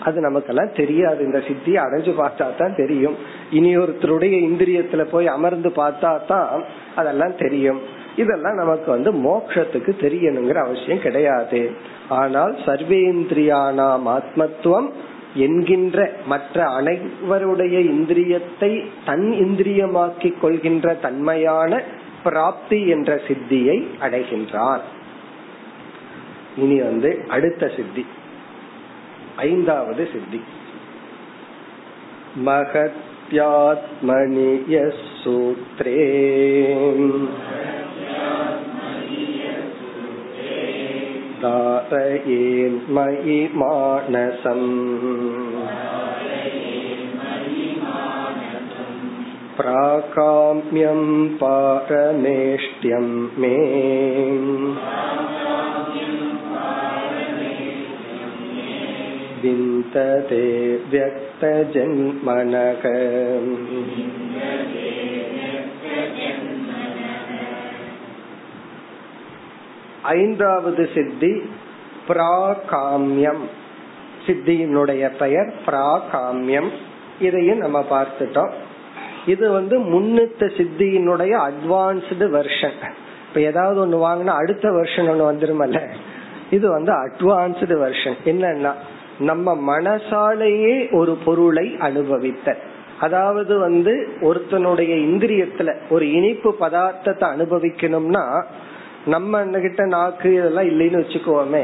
[0.02, 1.22] அது நமக்கெல்லாம் தெரியாது.
[1.26, 3.16] இந்த சித்தி அடைஞ்சு பார்த்தா தான் தெரியும்.
[3.52, 6.48] இனி ஒருத்தருடைய இந்திரியத்துல போய் அமர்ந்து பார்த்தா தான்
[6.96, 7.80] அதெல்லாம் தெரியும்.
[8.20, 11.72] இதெல்லாம் நமக்கு வந்து மோக்ஷத்துக்கு தெரியணுங்கிற அவசியம் கிடையாது.
[12.10, 14.94] ஆனால் சர்வேந்திரியானாம் ஆத்மத்துவம்
[15.34, 21.84] என்கின்ற மற்ற அனைவருடைய இந்திரியத்தை தன் இந்திரியமாக்கி கொள்கின்ற தன்மையான
[22.24, 24.82] பிராப்தி என்ற சித்தியை அடைகின்றார்.
[26.58, 28.06] இனி வந்து அடுத்த சித்தி.
[29.36, 30.42] ஐந்தாவது சித்தி.
[32.46, 34.68] மகத்யாத்மனி
[35.22, 36.06] सूत्रे
[41.42, 44.68] धारयेन्मयि मानसम्
[49.58, 51.02] प्राकाम्यं
[51.42, 53.08] पारमेष्ट्यं
[53.42, 53.56] मे
[59.44, 60.46] विन्दते
[60.92, 62.86] व्यक्तजन्मनक
[70.04, 71.50] ஐந்தாவது சித்தி
[72.08, 73.44] பிராகாமியம்.
[74.28, 76.70] சித்தியினுடைய பெயர் பிராகாமியம்.
[77.20, 78.52] இதையும் நம்ம பார்த்துட்டோம்.
[79.26, 82.92] இது வந்து முன்னித்த சித்தியினுடைய அட்வான்ஸ்டு வெர்ஷன்
[83.28, 85.88] இப்ப ஏதாவது ஒண்ணு வாங்கினா அடுத்த வெர்ஷன் ஒண்ணு வந்துருமல்ல?
[86.52, 88.74] இது வந்து அட்வான்ஸ்டு வெர்ஷன் என்னன்னா
[89.20, 92.58] நம்ம மனசாலேயே ஒரு பொருளை அனுபவித்த
[93.00, 98.44] அதாவது வந்து ஒருத்தனுடைய இந்திரியத்துல ஒரு இனிப்பு பதார்த்தத்தை அனுபவிக்கணும்னா
[99.06, 101.64] நம்ம கிட்ட நாக்கு இதெல்லாம் இல்லைன்னு வச்சுக்கோமே.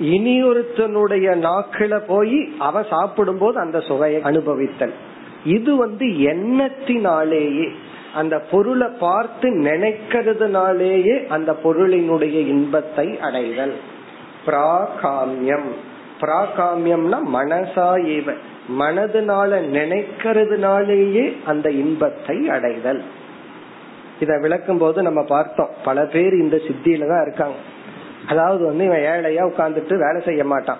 [0.00, 4.92] இனி ஒருத்தனுடைய நாக்குல போய் அவன் சாப்பிடும் போது அந்த சுவையை அனுபவித்தல்.
[5.44, 7.70] இது வந்து எண்ணத்தினாலேயே
[8.14, 13.74] அந்த பொருளை பார்த்து நினைக்கிறதுனாலேயே அந்த பொருளினுடைய இன்பத்தை அடைதல்.
[14.46, 15.68] பிராகாமியம்.
[16.20, 18.34] பிராகாமியம்னா மனசா ஏவ
[18.78, 23.02] மனதுனால நினைக்கிறதுனாலேயே அந்த இன்பத்தை அடைதல்.
[24.20, 25.68] இத விளக்கும் போது நம்ம பார்த்தோம்.
[25.84, 27.56] பல பேர் இந்த சித்தியில தான் இருக்காங்க.
[28.26, 30.78] அதாவது வந்து இவன் ஏழையா உட்கார்ந்துட்டு வேலை செய்ய மாட்டான்.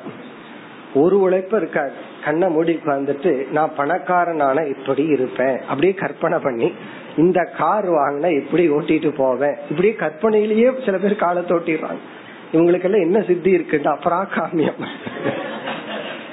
[0.95, 1.93] ஒரு உழைப்பு இருக்காது.
[2.25, 5.61] கண்ணை மூடி உட்கார்ந்துட்டு நான் பணக்காரனான இப்படி இருப்பேன்.
[5.69, 6.75] அப்படியே கற்பனை பண்ணி
[7.17, 9.57] இந்த கார் வாங்கின இப்படி ஓட்டிட்டு போவேன்.
[9.71, 12.03] இப்படியே கற்பனையிலேயே சில பேர் காலத்தை ஓட்டிடுறாங்க
[12.53, 14.83] இவங்களுக்கு எல்லாம் என்ன சித்தி இருக்குன்னா பிராகாமியம்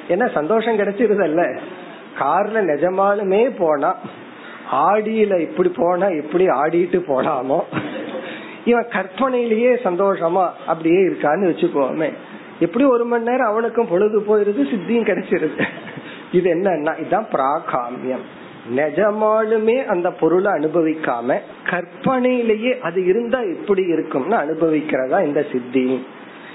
[0.09, 1.59] ஏன்னா சந்தோஷம் கிடைச்சிருதல்ல.
[2.19, 3.95] கார்ல நிஜமானுமே போனா
[4.73, 7.59] ஆடியில இப்படி போனா எப்படி ஆடிட்டு போலாமோ?
[8.65, 12.13] இவன் கற்பனையிலேயே சந்தோஷமா அப்படியே இருக்கான்னு வச்சுக்கோமே.
[12.59, 15.63] எப்படி ஒரு மணி நேரம் அவனுக்கும் பொழுது போயிருது சித்தியும் கிடைச்சிருது.
[16.31, 18.23] இது என்னன்னா இதுதான் பிராகாமியம்.
[18.75, 26.05] நிஜமாலுமே அந்த பொருளை அனுபவிக்காம கற்பனையிலேயே அது இருந்தா எப்படி இருக்கும்னு அனுபவிக்கிறதா இந்த சித்தி.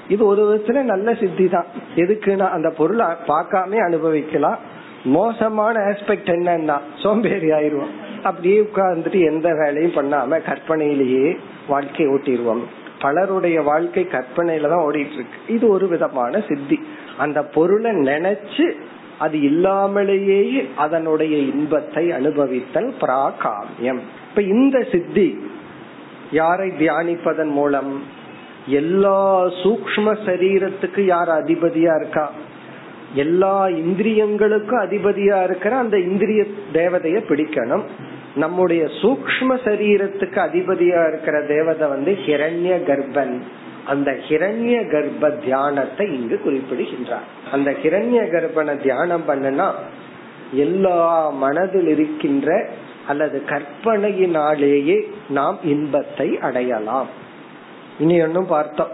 [0.09, 4.59] இது ஒரு விதத்துல நல்ல சித்தி தான் எதுக்குன்னா அந்த பொருளை பார்க்காம அனுபவிக்கலாம்.
[5.04, 7.94] மோசமான ஆஸ்பெக்ட் என்னன்னா சோம்பேறி ஆயிடுவான்.
[8.22, 12.62] அப்படியே உட்கார்ந்துட்டு எந்த வேலையும் பண்ணாம கற்பனையிலேயே வாழ்க்கை ஓட்டிடுவோம்.
[13.00, 16.81] பலருடைய வாழ்க்கை கற்பனையில தான் ஓடிட்டு இருக்கு இது ஒரு விதமான சித்தி.
[17.18, 18.72] அந்த பொருளை நினைச்சு
[19.18, 23.98] அது இல்லாமலேயே அதனுடைய இன்பத்தை அனுபவித்தல் பிராகாமியம்.
[24.28, 25.38] இப்ப இந்த சித்தி
[26.31, 28.02] யாரை தியானிப்பதன் மூலம்?
[28.66, 32.31] எல்லா சூக்ம சரீரத்துக்கு யார் அதிபதியா இருக்கா?
[33.14, 37.83] எல்லா இந்திரியங்களுக்கும் அதிபதியா இருக்கிற அந்த இந்திரிய தேவதைய பிடிக்கணும்.
[38.35, 43.40] நம்முடைய சூக்ம சரீரத்துக்கு அதிபதியா இருக்கிற தேவதை வந்து ஹிரண்ய கர்ப்பன்.
[43.87, 47.25] அந்த ஹிரண்ய கர்ப்ப தியானத்தை இங்கு குறிப்பிடுகின்றார்.
[47.53, 49.71] அந்த ஹிரண்ய கர்ப்பனை தியானம் பண்ணுனா
[50.53, 52.68] எல்லா மனதில் இருக்கின்ற
[53.07, 57.07] அல்லது கற்பனையினாலேயே நாம் இன்பத்தை அடையலாம்.
[57.99, 58.88] இனி ஒன்னும் பார்த்தோம்.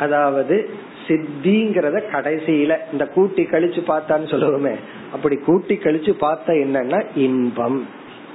[0.00, 0.70] அதாவது
[1.10, 4.74] சித்திங்கிறத கடைசியில இந்த கூட்டி கழிச்சு பார்த்தான்னு சொல்லுவோமே
[5.12, 7.86] அப்படி கூட்டி கழிச்சு பார்த்தா என்னன்னா இன்பம்.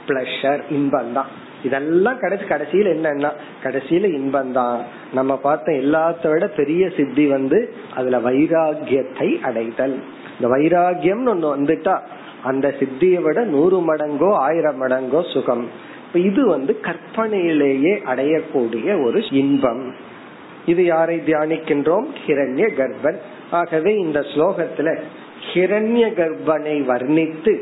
[0.08, 1.26] பிளஷர் இன்பம் தான்.
[1.64, 3.32] இதெல்லாம் கடைசி கடைசியில என்னன்னா
[3.64, 4.84] கடைசியில இன்பம் தான்.
[5.14, 9.96] நம்ம பார்த்த எல்லாத்த விட பெரிய சித்தி வந்து அதுல வைராகியத்தை அடைதல்.
[10.36, 11.96] இந்த வைராகியம் ஒண்ணு வந்துட்டா
[12.44, 15.68] அந்த சித்தியை விட நூறு மடங்கோ ஆயிரம் மடங்கோ சுகம்.
[16.14, 19.96] இது வந்து கற்பனையிலேயே அடையக்கூடிய ஒரு இன்பம்.
[20.66, 22.06] இது யாரை தியானிக்கின்றோம்?
[22.28, 23.20] ஹிரண்ய கர்ப்பன்.
[23.52, 24.98] ஆகவே இந்த ஸ்லோகத்துல
[25.54, 27.54] ஹிரண்ய கர்ப்பனை வர்ணித்து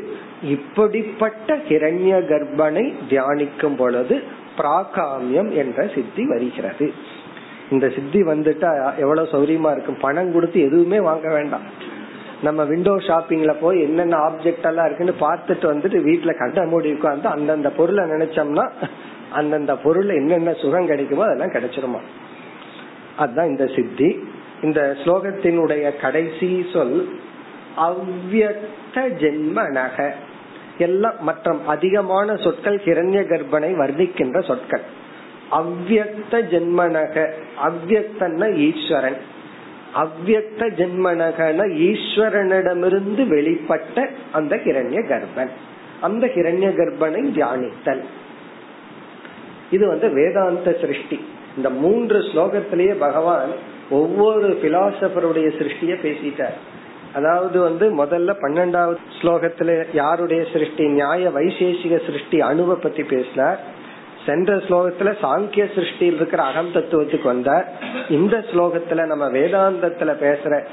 [0.42, 4.22] இப்படிப்பட்ட ஹிரண்ய கர்ப்பனை தியானிக்கும் பொழுது
[4.58, 6.92] பிராகாமியம் என்ற சித்தி வருகிறது.
[7.70, 10.00] இந்த சித்தி வந்துட்டா எவ்வளவு சௌரியமா இருக்கும்?
[10.00, 11.92] பணம் கொடுத்து எதுவுமே வாங்க வேண்டாம்.
[12.42, 17.70] நம்ம விண்டோ ஷாப்பிங்ல போய் என்னென்ன ஆப்ஜெக்ட் எல்லாம் இருக்குன்னு பார்த்துட்டு வந்துட்டு வீட்டுல கண்ட மூடி உட்காந்து அந்தந்த
[17.70, 18.66] பொருளை நினைச்சோம்னா
[19.30, 22.00] அந்தந்த பொருள் என்னென்ன சுகம் கிடைக்குமோ அதெல்லாம் கிடைச்சிருமா?
[23.16, 24.28] அதுதான் இந்த சித்தி.
[24.62, 27.18] இந்த ஸ்லோகத்தினுடைய கடைசி சொல்
[27.76, 30.10] அவ்வக்த ஜென்மனக.
[30.78, 34.80] எல்லாம் மற்ற அதிகமான சொற்கள் கிரண்ய கர்ப்பனை வர்ணிக்கின்ற சொற்கள்.
[35.50, 37.30] அவ்வக்த ஜென்மனக.
[37.64, 39.16] அவ்வக்தன்னா ஈஸ்வரன்.
[39.94, 45.50] அவ்வக்த ஜென்மனகன ஈஸ்வரனிடமிருந்து வெளிப்பட்ட அந்த கிரண்ய கர்ப்பன்.
[46.00, 48.02] அந்த கிரண்ய கர்ப்பனை தியானித்தல்.
[49.70, 51.24] இது வந்து வேதாந்த சிருஷ்டி.
[51.56, 53.52] இந்த மூன்று ஸ்லோகத்திலேயே பகவான்
[53.90, 56.56] ஒவ்வொரு பிலாசபருடைய சிருஷ்டிய பேசிட்டார்.
[57.14, 60.86] அதாவது வந்து முதல்ல பன்னெண்டாவது ஸ்லோகத்துல யாருடைய சிருஷ்டி?
[60.86, 63.60] நியாய வைசேஷிக சிருஷ்டி அணுவை பத்தி பேசினார்.
[64.26, 67.72] சென்ற ஸ்லோகத்துல சாங்கிய சிருஷ்டியில் இருக்கிற அகம் தத்துவத்துக்கு வந்தார்.
[68.08, 70.64] இந்த ஸ்லோகத்துல நம்ம வேதாந்தத்துல பேசுற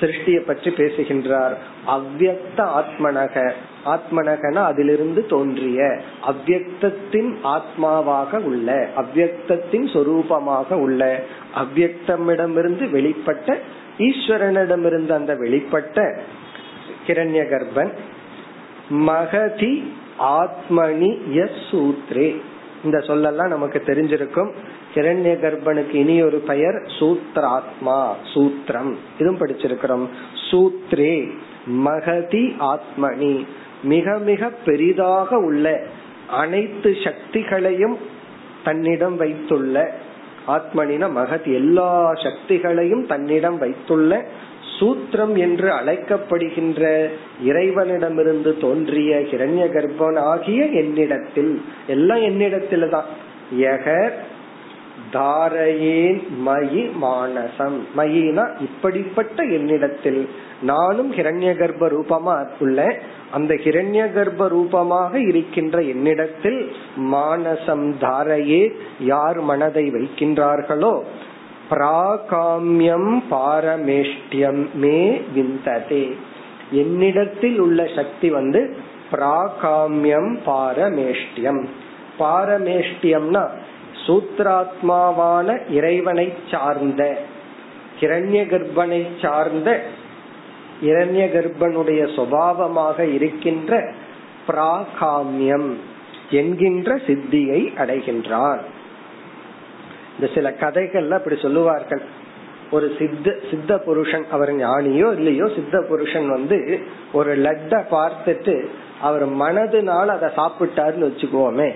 [0.00, 1.58] சிருஷ்டிய பற்றி பேசுகின்றார்.
[1.86, 3.52] அவ்வக்த ஆத்மனக.
[3.84, 6.00] ஆத்மனகன அதிலிருந்து தோன்றிய.
[6.26, 11.22] அவ்வக்தத்தின் ஆத்மாவாக உள்ள அவ்வக்தத்தின் சொரூபமாக உள்ள
[11.54, 13.58] அவ்வக்தமிடமிருந்து வெளிப்பட்ட
[13.98, 16.18] ஈஸ்வரனிடமிருந்து அந்த வெளிப்பட்ட
[17.06, 17.92] கிரண்ய கர்ப்பன்
[18.90, 22.40] மகதி ஆத்மனி எஸ் சூத்ரே
[22.84, 24.52] இந்த சொல்லெல்லாம் நமக்கு தெரிஞ்சிருக்கும்.
[24.94, 28.94] கிரண்ய கர்ப்பனுக்கு இனி ஒரு பெயர் சூத்ராத்மா சூத்திரம்.
[29.18, 30.06] இதுவும் படிச்சிருக்கிறோம்.
[30.50, 31.30] சூத்ரே
[31.84, 33.46] மகதி ஆத்மனி.
[33.82, 35.66] மிக மிக பெரிதாக உள்ள
[36.28, 37.96] அனைத்து சக்திகளையும்
[38.64, 39.76] தன்னிடம் வைத்துள்ள
[40.46, 44.12] ஆத்மனின மகத் எல்லா சக்திகளையும் தன்னிடம் வைத்துள்ள
[44.78, 47.10] சூத்திரம் என்று அழைக்கப்படுகின்ற
[47.42, 53.08] இறைவனிடமிருந்து தோன்றிய ஹிரண்ய கர்ப்பன் ஆகிய என்னிடத்தில் எல்லாம் என்னிடத்தில் தான்
[55.12, 57.78] தாரையேன் மயி மானசம்.
[57.96, 60.28] மயினா இப்படிப்பட்ட என்னிடத்தில்
[60.62, 62.98] நானும் ஹிரண்ய கர்ப்ப ரூபமா உள்ள
[63.30, 71.02] அந்த ஹிரண்ய கர்ப்ப ரூபமாக இருக்கின்ற என்னிடத்தில் மானசம் தாரையே யார் மனதை வைக்கின்றார்களோ?
[71.70, 76.16] பிராகாமியம் பாரமேஷ்டியம் மே விந்ததே.
[76.70, 78.76] என்னிடத்தில் உள்ள சக்தி வந்து
[79.12, 81.64] பிராகாமியம் பாரமேஷ்டியம்.
[82.18, 83.48] பாரமேஷ்டியம்னா
[84.06, 87.18] சூத்ராத்மாவான இறைவனை சார்ந்த
[88.00, 89.82] கிரண்ய கர்ப்பனை சார்ந்த
[90.82, 93.92] இரண்ய கர்ப்பனுடைய சுவாவமாக இருக்கின்ற
[94.48, 95.70] பிராகாமியம்
[96.30, 98.60] என்கின்ற சித்தியை அடைகின்றான்.
[100.14, 102.02] இந்த சில கதைகள்ல அப்படி சொல்லுவார்கள்.
[102.70, 106.80] ஒரு சித்த சித்த புருஷன் அவர் ஞானியோ இல்லையோ சித்த புருஷன் வந்து
[107.12, 108.66] ஒரு லட்ட பார்த்துட்டு
[109.00, 111.74] அவர் மனதுனால அதை சாப்பிட்டாருன்னு வச்சுக்கோமே.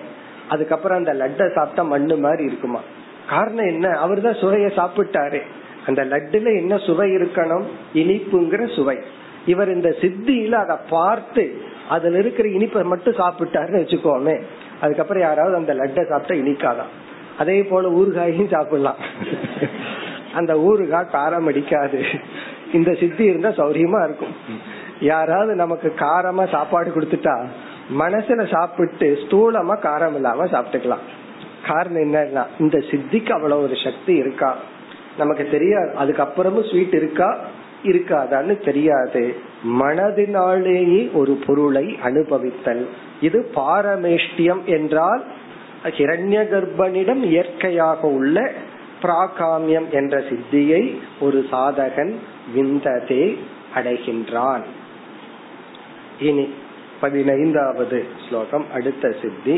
[0.48, 2.80] அதுக்கப்புறம் அந்த லட்டை சாப்பிட்டா மண்ணு மாதிரி இருக்குமா?
[3.28, 3.88] காரணம் என்ன?
[3.88, 5.40] அவர் தான் சுவைய சாப்பிட்டாரு.
[5.86, 7.62] அந்த லட்டுல என்ன சுவை இருக்கணும்?
[7.94, 8.98] இனிப்புங்கிற சுவை.
[9.46, 14.42] இவர் இந்த சித்தியில அதை பார்த்து அதுல இருக்கிற இனிப்பை மட்டும் சாப்பிட்டாருன்னு வச்சுக்கோமே.
[14.80, 16.92] அதுக்கப்புறம் யாராவது அந்த லட்டை சாப்பிட்டா இனிக்காதான்.
[17.38, 18.96] அதே போல ஊறுகாயும் சாப்பிடலாம்.
[20.34, 22.04] அந்த ஊறுகாய் காரம் அடிக்காது.
[22.72, 24.34] இந்த சித்தி இருந்தா சௌரியமா இருக்கும்.
[25.00, 27.46] யாராவது நமக்கு காரமா சாப்பாடு கொடுத்துட்டா
[27.98, 31.04] மனசுல சாப்பிட்டு ஸ்தூலமா காரம் இல்லாம சாப்பிட்டுக்கலாம்.
[31.66, 34.56] காரணம் என்னன்னா இந்த சித்திக்கு அவ்வளவு ஒரு சக்தி இருக்கா?
[35.18, 35.94] நமக்கு தெரியாது.
[36.00, 37.38] அதுக்கப்புறமும் ஸ்வீட் இருக்கா?
[37.84, 39.36] இருக்காதான்னு தெரியாது.
[39.80, 42.86] மனதினாலேயே ஒரு பொருளை அனுபவித்தல்.
[43.20, 45.24] இது பாரமேஷ்டியம் என்றால்
[45.84, 48.52] ஹிரண்ய கர்ப்பனிடம் இயற்கையாக உள்ள
[49.02, 52.14] பிராகாமியம் என்ற சித்தியை ஒரு சாதகன்
[52.54, 53.38] விந்ததே
[53.74, 54.62] அடைகின்றான்.
[56.20, 56.54] இனி
[57.03, 59.57] பதினைந்தாவது ஸ்லோகம் அடுத்த சித்தி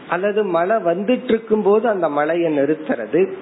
[0.08, 3.32] அல்லது மழை வந்துட்டு இருக்கும் போது அந்த மழையை நிறுத்துறது.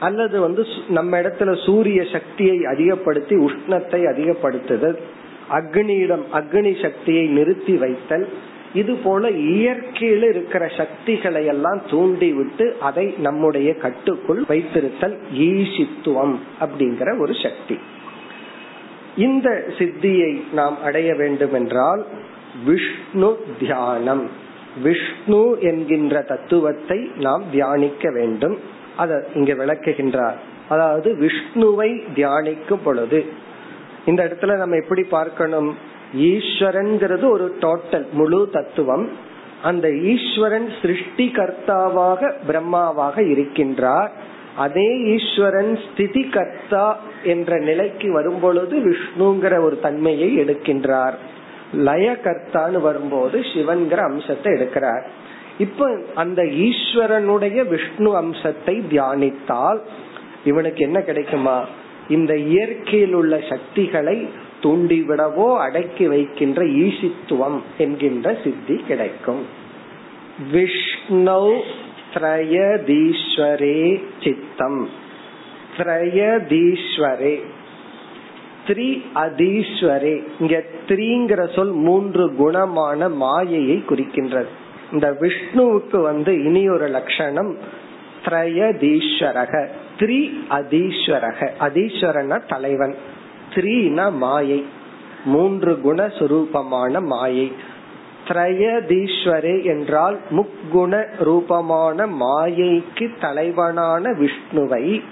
[0.00, 4.96] அல்லது வந்து நம்ம இடத்துல சூரிய சக்தியை அதிகப்படுத்தி உஷ்ணத்தை அதிகப்படுத்துதல்
[5.50, 8.28] அக்னியிடம் அக்னி சக்தியை நிறுத்தி வைத்தல்
[8.74, 17.34] இது போல இயற்கையில இருக்கிற சக்திகளை எல்லாம் தூண்டி விட்டு அதை நம்முடைய கட்டுக்குள் வைத்திருத்தல் ஈசித்துவம் அப்படிங்கிற ஒரு
[17.34, 17.78] சக்தி.
[19.16, 22.06] இந்த சித்தியை நாம் அடைய வேண்டும் என்றால்
[22.64, 24.30] விஷ்ணு தியானம்.
[24.82, 28.58] விஷ்ணு என்கின்ற தத்துவத்தை நாம் தியானிக்க வேண்டும்.
[28.96, 30.34] அதை இங்க விளக்குகின்றார்.
[30.68, 33.26] அதாவது விஷ்ணுவை தியானிக்கும் பொழுது.
[34.06, 35.76] இந்த இடத்துல நம்ம எப்படி பார்க்கணும்?
[36.16, 39.08] ஈஸ்வரன்கிறது ஒரு டோட்டல் முழு தத்துவம்.
[39.62, 44.08] அந்த ஈஸ்வரன் சிருஷ்டி கர்த்தாவாக பிரம்மாவாக இருக்கின்றார்.
[44.56, 51.16] அதே ஈஸ்வரன் ஸ்திதி கர்த்தா என்ற நிலைக்கு வரும்பொழுது விஷ்ணுங்கிற ஒரு தன்மையை எடுக்கின்றார்.
[51.72, 55.04] லய கர்த்தான்னு வரும்போது சிவன்கிற அம்சத்தை எடுக்கிறார்.
[55.58, 59.80] இப்ப அந்த ஈஸ்வரனுடைய விஷ்ணு அம்சத்தை தியானித்தால்
[60.44, 61.64] இவனுக்கு என்ன கிடைக்குமா?
[62.08, 64.28] இந்த இயற்கையில் உள்ள சக்திகளை
[64.62, 69.42] தூண்டிவிடவோ அடக்கி வைக்கின்ற ஈசித்துவம் என்கின்ற சித்தி கிடைக்கும்.
[70.52, 71.62] விஷ்ணு
[72.14, 74.88] திரயதீஸ்வரே சித்தம்.
[75.76, 77.40] திரயதீஸ்வரே.
[78.66, 84.46] த்ரீ அதீஸ்வரே இங்க த்ரீங்கிற சொல் மூன்று குணமான மாயையை குறிக்கின்றது.
[84.92, 87.56] இந்த விஷ்ணுவுக்கு வந்து இனி ஒரு லட்சணம்
[88.24, 89.68] திரயதீஸ்வரக.
[89.98, 92.94] த்ரீ அதீஸ்வரக அதீஸ்வரன தலைவன்.
[93.54, 94.64] த்ரீனா மாயை.
[95.24, 97.52] மூன்று குண சுரூபமான மாயை.
[98.28, 105.02] திரயதீஸ்வரே என்றால் முக்குண ரூபமான மாயைக்கு தலைவனான விஷ்ணுவை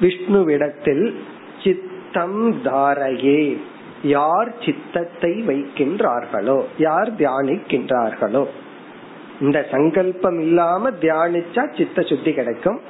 [0.00, 1.06] விஷ்ணுவிடத்தில்
[1.64, 3.56] சித்தம் தாரையே.
[4.02, 8.46] யார் சித்தத்தை வைக்கின்றார்களோ யார் தியானிக்கின்றார்களோ.
[9.40, 12.80] இந்த சங்கல்பம் இல்லாம தியானிச்சா சித்த சுத்தி கிடைக்கும்.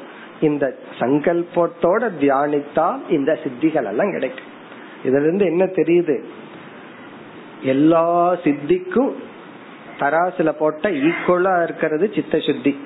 [0.41, 0.65] இந்த
[0.99, 4.51] சங்கல்பத்தோட தியானித்தால் இந்த சித்திகள் எல்லாம் கிடைக்கும்.
[5.05, 6.17] இதுல இருந்து என்ன தெரியுது?
[7.63, 9.15] எல்லா சித்திக்கும்
[9.99, 12.79] தராசுல போட்ட ஈக்குவலா இருக்கிறது சித்த சுத்தி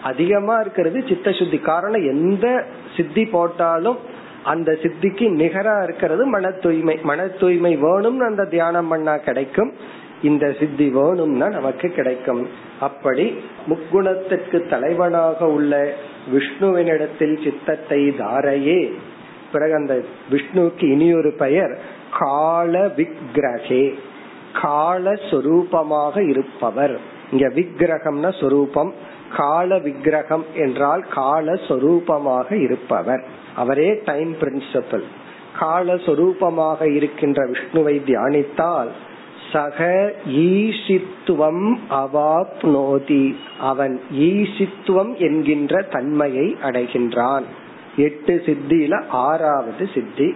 [0.03, 2.65] அதிகமா இருக்கிறது சித்த சுத்தி காரணம் எந்த
[2.97, 3.99] சித்தி போட்டாலும்
[4.45, 9.73] அந்த சித்திக்கு நிகரா இருக்கிறது மன தூய்மை மன தூய்மை வேணும்னு அந்த தியானம் பண்ணா கிடைக்கும்.
[10.23, 12.49] இந்த சித்தி வேணும்னா நமக்கு கிடைக்கும்.
[12.81, 15.95] அப்படி முக்குணத்திற்கு தலைவனாக உள்ள
[16.33, 18.93] விஷ்ணுவினிடத்தில் சித்தத்தை தாரையே.
[19.53, 21.79] பிறகு அந்த விஷ்ணுவுக்கு இனியொரு பெயர்
[22.19, 23.95] கால விக்கிரகே
[24.63, 27.01] கால சொரூபமாக இருப்பவர்.
[27.33, 28.95] இங்க விக்கிரகம்னா சொரூபம்.
[29.37, 33.25] கால விக்கிரகம் என்றால் கால சொரூபமாக இருப்பவர்.
[33.57, 35.05] அவரே டைம் பிரின்சிபல்.
[35.59, 38.89] கால சொரூபமாக இருக்கின்ற விஷ்ணுவை தியானித்தால்
[39.53, 43.35] சக ஈசித்துவம் அவாப்னோதி.
[43.59, 47.43] அவன் ஈசித்துவம் என்கின்ற தன்மையை அடைகின்றான்.
[47.97, 50.33] எட்டு சித்தியில ஆறாவது சித்தி.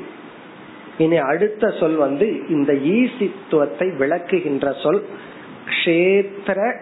[0.98, 5.06] இனி அடுத்த சொல் வந்து இந்த ஈசித்துவத்தை விளக்குகின்ற சொல்
[5.68, 6.74] கஷேத்திர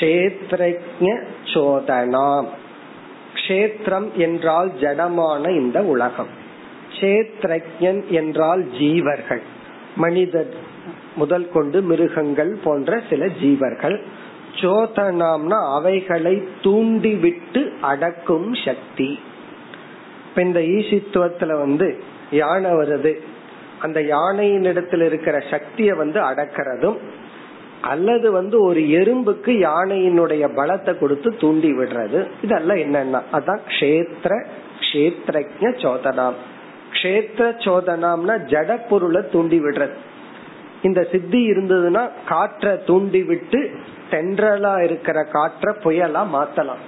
[0.00, 2.46] கஷேத்ரஜ சோதனாம்.
[3.34, 6.26] கஷேத்திரம் என்றால் ஜடமான இந்த உலகம்.
[6.92, 9.42] கஷேத்ரஜன் என்றால் ஜீவர்கள்.
[9.96, 10.54] மனிதர்
[11.16, 13.96] முதல் கொண்டு மிருகங்கள் போன்ற சில ஜீவர்கள்.
[14.60, 19.10] சோதனாம்னா அவைகளை தூண்டிவிட்டு அடக்கும் சக்தி.
[20.28, 21.88] இப்ப இந்த ஈசித்துவத்துல வந்து
[22.30, 23.12] யானை வருது.
[23.78, 26.98] அந்த யானையின் இடத்துல இருக்கிற சக்திய வந்து அடக்கிறதும்
[27.80, 32.20] அல்லது வந்து ஒரு எறும்புக்கு யானையினுடைய பலத்தை கொடுத்து தூண்டி விடுறது.
[32.42, 34.32] இதெல்லாம் என்னன்னா அதான் கஷேத்திர
[34.80, 36.38] கஷேத்திரஜ சோதனாம்
[36.92, 39.96] கஷேத்திர சோதனாம்னா ஜட பொருளை தூண்டி விடுறது.
[40.86, 43.70] இந்த சித்தி இருந்ததுன்னா காற்றை தூண்டி விட்டு
[44.10, 46.82] தென்றலா இருக்கிற காற்ற புயலா மாத்தலாம்.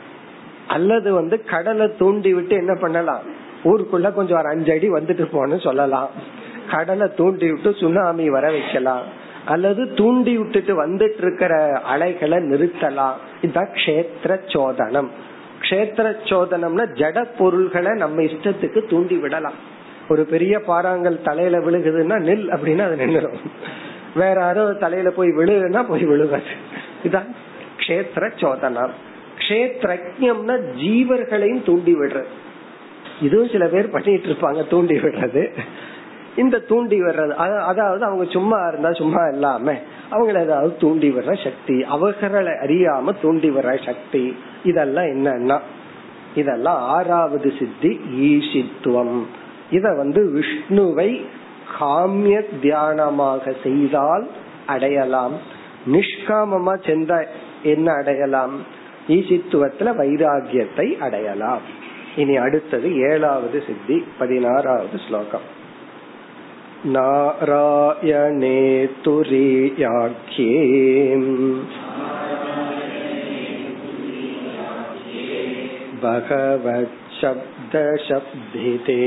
[0.68, 3.22] அல்லது வந்து கடலை தூண்டி விட்டு என்ன பண்ணலாம்?
[3.64, 6.11] ஊருக்குள்ள கொஞ்சம் ஒரு அஞ்சு அடி வந்துட்டு போன்னு சொல்லலாம்.
[6.70, 9.07] கடலை தூண்டி விட்டு சுனாமி வர வைக்கலாம்.
[9.46, 13.16] அல்லது தூண்டி விட்டுட்டு வந்துட்டு இருக்கிற அலைகளை நிறுத்தலாம்.
[13.42, 15.11] இதுதான் கஷேத்திர சோதனம்.
[15.61, 19.76] கஷேத்திர சோதனம்னா ஜட பொருள்களை நம்ம இஷ்டத்துக்கு தூண்டி விடலாம்.
[20.09, 23.38] ஒரு பெரிய பாறாங்கல் தலையில விழுகுதுன்னா நெல் அப்படின்னா அது நின்றுடும்.
[24.14, 26.52] வேற யாரோ தலையில போய் விழுகுன்னா போய் விழுகாது.
[27.04, 27.28] இதான்
[27.80, 28.94] கஷேத்திர சோதனம்
[29.38, 30.54] கஷேத்திரஜம்னா
[30.84, 32.30] ஜீவர்களையும் தூண்டி விடுறது.
[33.22, 35.42] இதுவும் சில பேர் பண்ணிட்டு இருப்பாங்க தூண்டி விடுறது.
[36.36, 37.34] இந்த தூண்டி விடுறது
[37.70, 39.74] அதாவது அவங்க சும்மா இருந்தா சும்மா இல்லாம
[40.11, 45.59] அவங்களை ஏதாவது தூண்டி விடுற சக்தி அவர்களை அறியாம தூண்டி விடுற சக்தி இதெல்லாம் என்னன்னா
[46.34, 47.90] இதெல்லாம் ஆறாவது சித்தி
[48.28, 49.18] ஈசித்துவம்
[49.72, 51.09] இத வந்து விஷ்ணுவை
[51.80, 54.26] காமிய தியானமாக செய்தால்
[54.68, 55.36] அடையலாம்
[55.91, 57.11] நிஷ்காமமா சென்ற
[57.64, 58.53] என்ன அடையலாம்
[59.07, 61.66] ஈசித்துவத்துல வைராகியத்தை அடையலாம்
[62.16, 65.47] இனி அடுத்தது ஏழாவது சித்தி பதினாறாவது ஸ்லோகம்
[66.86, 68.59] नारायणे
[69.05, 70.49] तुरीयाख्ये
[77.74, 78.97] भगवच्छब्दशब्दिते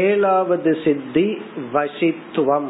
[0.00, 1.26] ஏழாவது சித்தி
[1.72, 2.68] வசித்துவம்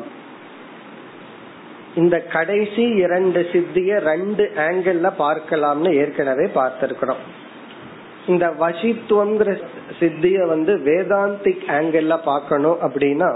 [1.97, 7.23] இந்த கடைசி இரண்டு சித்திய ரெண்டு ஆங்கிள் பார்க்கலாம்னு ஏற்கனவே பார்த்திருக்கிறோம்.
[8.27, 9.51] இந்த வசித்துவம்ங்கிற
[9.99, 13.29] சித்திய வந்து வேதாந்திக் ஆங்கிள் பார்க்கணும் அப்படின்னா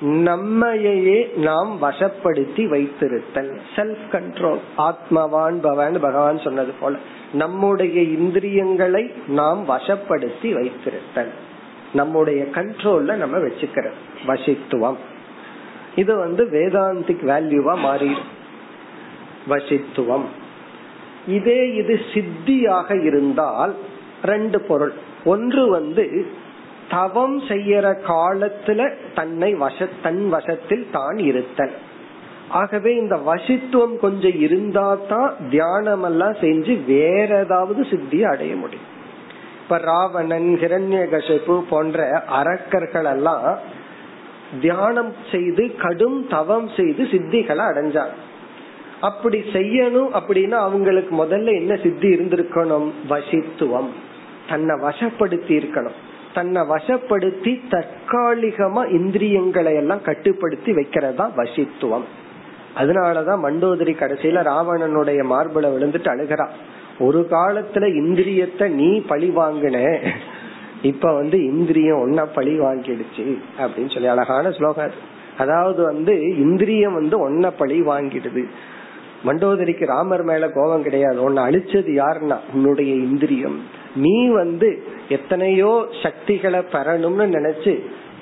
[0.00, 6.98] நம்மையே நாம் வசப்படுத்தி வைத்திருத்தல் செல்ஃப் கண்ட்ரோல் ஆத்மவான் பவான் பகவான் சொன்னது போல
[7.32, 11.32] நம்முடைய இந்திரியங்களை நாம் வசப்படுத்தி வைத்திருத்தல்.
[11.92, 15.00] நம்முடைய கண்ட்ரோல்ல நம்ம வச்சுக்கிறோம் வசித்துவம்.
[16.02, 18.12] இது வந்து வேதாந்திக் வேல்யூவா மாறி
[19.50, 20.26] வசித்துவம்.
[21.36, 23.74] இதே இது சித்தியாக இருந்தால்
[24.30, 24.94] ரெண்டு பொருள்.
[25.32, 26.04] ஒன்று வந்து
[26.88, 28.80] தவம் செய்யற காலத்துல
[29.18, 31.74] தன்னை வச தன் வசத்தில் தான் இருத்தல்.
[32.60, 38.90] ஆகவே இந்த வசித்துவம் கொஞ்சம் இருந்தா தான் தியானம் எல்லாம் செஞ்சு வேற ஏதாவது சித்தியை அடைய முடியும்.
[39.62, 42.06] இப்ப ராவணன் ஹிரண்ய கசப்பு போன்ற
[42.40, 43.46] அரக்கர்கள் எல்லாம்
[44.60, 48.14] தியானம் செய்து கடும் தவம் செய்து சித்திகளை அடைஞ்சார்.
[49.00, 52.90] அப்படி செய்யணும் அப்படின்னா அவங்களுக்கு முதல்ல என்ன சித்தி இருந்திருக்கணும்?
[53.08, 53.88] வசித்துவம்.
[54.48, 55.96] தன்னை வசப்படுத்தி இருக்கணும்.
[56.34, 62.04] தன்னை வசப்படுத்தி தற்காலிகமா இந்திரியங்களை எல்லாம் கட்டுப்படுத்தி வைக்கிறதா வசித்துவம்.
[62.76, 66.48] அதனாலதான் மண்டோதரி கடைசியில ராவணனுடைய மார்புல விழுந்துட்டு அழுகிறான்
[66.98, 70.06] ஒரு காலத்துல இந்திரியத்தை நீ பழி வாங்கின
[70.84, 74.90] இப்ப வந்து இந்திரியம் ஒன்னா பழி வாங்கிடுச்சு அப்படின்னு சொல்லி அழகான ஸ்லோகம்
[75.38, 78.44] அதாவது வந்து இந்திரியம் வந்து ஒன்ன பழி வாங்கிடுது.
[79.24, 81.22] மண்டோதரிக்கு ராமர் மேல கோபம் கிடையாது.
[81.22, 82.38] உன்னை அழிச்சது யாருன்னா?
[82.54, 83.58] உன்னுடைய இந்திரியம்.
[83.96, 87.72] நீ வந்து எத்தனையோ சக்திகளை பெறணும்னு நினைச்சு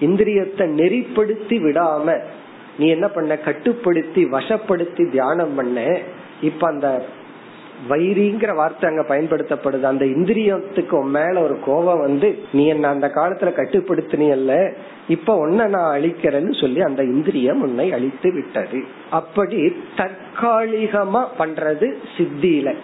[0.00, 2.20] இந்திரியத்தை நெறிப்படுத்தி விடாம
[2.78, 3.38] நீ என்ன பண்ண?
[3.38, 5.98] கட்டுப்படுத்தி வசப்படுத்தி தியானம் பண்ண.
[6.42, 7.04] இப்ப அந்த
[7.88, 9.82] வைரிங்கிற வார்த்தை அங்க பயன்படுத்தப்படுது.
[9.82, 14.72] அந்த இந்திரியத்துக்கு மேல ஒரு கோபம் வந்து நீ என்ன அந்த காலத்துல கட்டுப்படுத்தினியல்ல?
[15.08, 18.84] இப்ப உன்ன நான் அழிக்கிறேன்னு சொல்லி அந்த இந்திரியம் உன்னை அழித்து விட்டது.
[19.10, 22.74] அப்படி தற்காலிகமா பண்றது சித்தியில.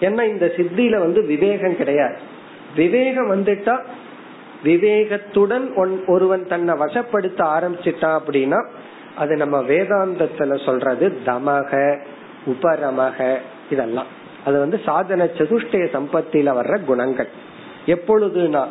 [0.00, 2.16] ஏன்னா இந்த சித்தியில வந்து விவேகம் கிடையாது.
[2.76, 3.76] விவேகம் வந்துட்டா
[4.64, 5.66] விவேகத்துடன்
[6.06, 8.66] ஒருவன் தன்னை வசப்படுத்த ஆரம்பிச்சிட்டான் அப்படின்னா
[9.16, 11.98] அது நம்ம வேதாந்தத்துல சொல்றது தமக
[12.46, 13.36] உபரமக
[13.70, 14.06] இதெல்லாம்.
[14.44, 17.28] அது வந்து சாதன சதுஷ்டய சம்பத்தில வர்ற குணங்கள்.
[17.86, 18.64] எப்பொழுதுனா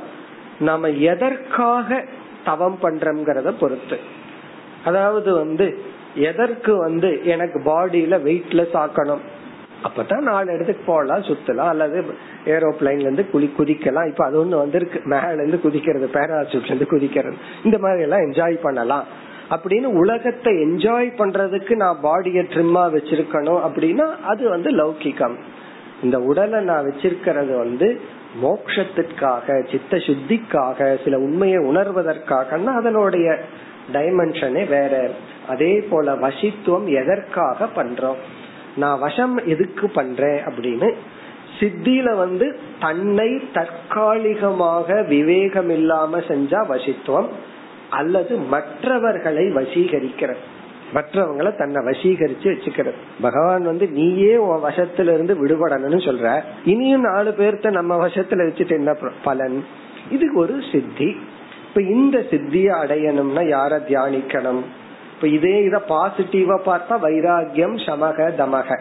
[0.59, 2.03] நாம எதற்காக
[2.45, 3.97] தவம் பண்றோம்ங்கிறத பொறுத்து.
[4.85, 5.77] அதாவது வந்து
[6.15, 9.19] எதற்கு வந்து எனக்கு பாடியில வெயிட்லெஸ் ஆக்கணும்?
[9.83, 12.03] அப்பதான் நாலு இடத்துக்கு போகலாம் சுத்தலாம் அல்லது
[12.45, 14.07] ஏரோப்ளைன்ல இருந்து குளி குதிக்கலாம்.
[14.07, 15.01] இப்ப அது ஒண்ணு வந்திருக்கு.
[15.03, 17.33] மேல இருந்து குதிக்கிறது பேராசூட்ல இருந்து குதிக்கிறது.
[17.63, 19.03] இந்த மாதிரி எல்லாம் என்ஜாய் பண்ணலாம்.
[19.49, 25.35] அப்படின்னு உலகத்தை என்ஜாய் பண்றதுக்கு நான் பாடிய ட்ரிம்மா வச்சிருக்கணும் அப்படின்னா அது வந்து லௌகிகம்.
[26.03, 28.01] இந்த உடலை நான் வச்சிருக்கிறது வந்து
[28.43, 33.39] மோக்ஷத்திற்காக சித்த சுத்திக்காக சில உண்மையை உணர்வதற்காக அதனுடைய
[33.93, 35.09] டைமென்ஷனே வேற.
[35.47, 38.15] அதே போல வசித்துவம் எதற்காக பண்றோம்?
[38.75, 40.93] நான் வசம் எதுக்கு பண்றேன் அப்படின்னு
[41.59, 47.27] சித்தியில வந்து தன்னை தற்காலிகமாக விவேகம் இல்லாம செஞ்சா வசித்துவம்
[47.89, 50.43] அல்லது மற்றவர்களை வசீகரிக்கிறது.
[50.93, 52.93] மற்றவங்களை தன்னை வசீகரிச்சு வச்சுக்கிறது.
[53.21, 56.41] பகவான் வந்து நீயே உன் வசத்துல இருந்து விடுபடணும்னு சொல்ற.
[56.65, 59.65] இனியும் நாலு பேர்த்த நம்ம வசத்துல வச்சுட்டு என்ன பலன்?
[60.09, 61.15] இது ஒரு சித்தி.
[61.67, 64.61] இப்ப இந்த சித்திய அடையணும்னா யார தியானிக்கணும்?
[65.15, 68.79] இப்ப இதே இத பாசிட்டிவா பார்த்தா வைராகியம் சமக தமக.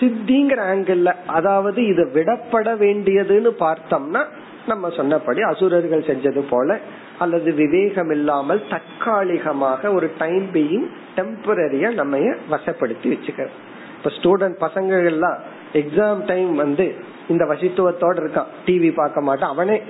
[0.00, 4.24] சித்திங்கிற ஆங்கிள் அதாவது இது விடப்பட வேண்டியதுன்னு பார்த்தோம்னா
[4.66, 6.78] நம்ம சொன்னபடி அசுரர்கள் செஞ்சது போல
[7.18, 12.18] அல்லது விவேகம் இல்லாமல் தற்காலிகமாக ஒரு டைம் பீயிங் டெம்பரரியா நம்ம
[12.50, 13.56] வசப்படுத்தி வச்சுக்கிறோம்?
[13.96, 15.38] இப்ப ஸ்டூடெண்ட் பசங்க எல்லாம்
[15.72, 16.94] எக்ஸாம் டைம் வந்து
[17.28, 18.52] இந்த வசித்துவத்தோட இருக்கான்.
[18.66, 19.50] டிவி பார்க்க மாட்டான்.
[19.50, 19.82] அவனே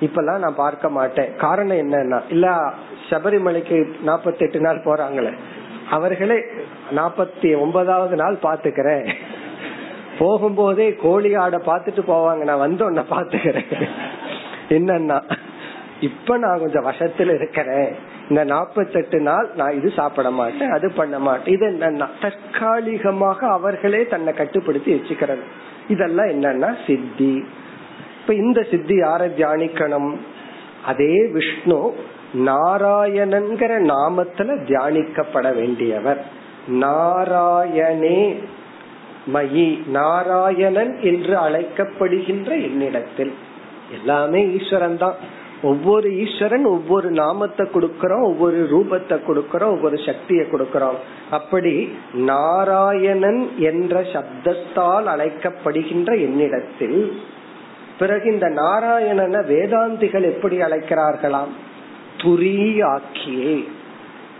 [0.00, 1.36] இப்பெல்லாம் நான் பார்க்க மாட்டேன்.
[1.36, 2.48] காரணம் என்னன்னா இல்ல
[3.10, 5.32] சபரிமலைக்கு நாற்பத்தி எட்டு நாள் போறாங்களே.
[5.90, 6.38] அவர்களே
[6.96, 9.06] நாற்பத்தி ஒன்பதாவது நாள் பாத்துக்கிறேன்
[10.18, 12.42] போகும்போதே கோழி ஆடை பார்த்துட்டு போவாங்க.
[12.44, 13.72] நான் வந்து உன்ன பாத்துக்கிறேன்
[14.68, 15.18] என்னன்னா
[16.02, 17.94] இப்ப நான் கொஞ்சம் வசத்துல இருக்கிறேன்.
[18.28, 21.54] இந்த நாற்பத்தெட்டு நாள் நான் இது சாப்பிட மாட்டேன் அது பண்ண மாட்டேன்.
[21.54, 25.44] இது என்னன்னா தற்காலிகமாக அவர்களே தன்னை கட்டுப்படுத்தி வச்சுக்கிறது.
[25.88, 27.44] இதெல்லாம் என்னன்னா சித்தி.
[28.20, 30.10] இப்ப இந்த சித்தி யார தியானிக்கணும்?
[30.84, 31.94] அதே விஷ்ணு
[32.34, 36.20] நாராயணன்கிற நாமத்துல தியானிக்கப்பட வேண்டியவர்.
[36.68, 38.20] நாராயணே
[39.34, 43.32] மயி நாராயணன் என்று அழைக்கப்படுகின்ற என்னிடத்தில்.
[43.92, 45.14] எல்லாமே ஈஸ்வரன் தான்
[45.62, 50.98] ஒவ்வொரு ஈஸ்வரன் ஒவ்வொரு நாமத்தை கொடுக்கறோம் ஒவ்வொரு ரூபத்தை கொடுக்கறோம் ஒவ்வொரு சக்தியை கொடுக்கறோம்.
[51.30, 57.22] அப்படி நாராயணன் என்ற சப்தத்தால் அழைக்கப்படுகின்ற என்னிடத்தில்
[57.98, 61.52] பிறகு இந்த நாராயணனை வேதாந்திகள் எப்படி அழைக்கிறார்களாம்?
[62.16, 63.64] துரியாக்கியே.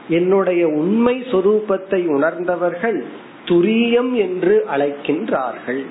[0.09, 3.05] என்னுடைய உண்மை சொரூபத்தை உணர்ந்தவர்கள்
[3.45, 5.85] துரியம் என்று அழைக்கின்றார்கள்.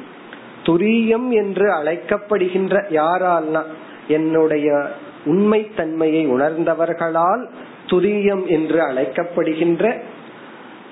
[0.63, 3.63] துரியம் என்று அழைக்கப்படுகின்ற யாரால்னா
[4.07, 4.91] என்னுடைய
[5.25, 7.47] உண்மை தன்மையை உணர்ந்தவர்களால்
[7.87, 10.01] துரியம் என்று அழைக்கப்படுகின்ற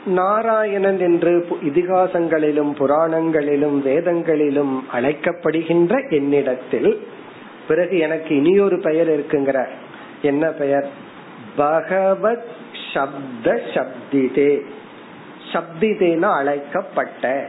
[0.06, 7.08] நாராயணன் என்று இதிகாசங்களிலும் புராணங்களிலும் வேதங்களிலும் அழைக்கப்படுகின்ற என்னிடத்தில்
[7.68, 9.68] பிறகு எனக்கு இனியொரு பெயர் இருக்குங்கிற
[10.22, 10.90] என்ன பெயர்?
[11.56, 12.46] பகவத்
[12.94, 14.62] சப்த சப்திதே.
[15.54, 17.48] சப்திதேன அழைக்கப்பட்ட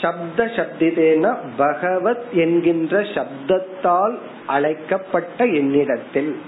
[0.00, 6.40] சப்த சப்திதேன பகவத் என்கின்ற சப்தத்தால் அழைக்கப்பட்ட என்னிடத்தில்.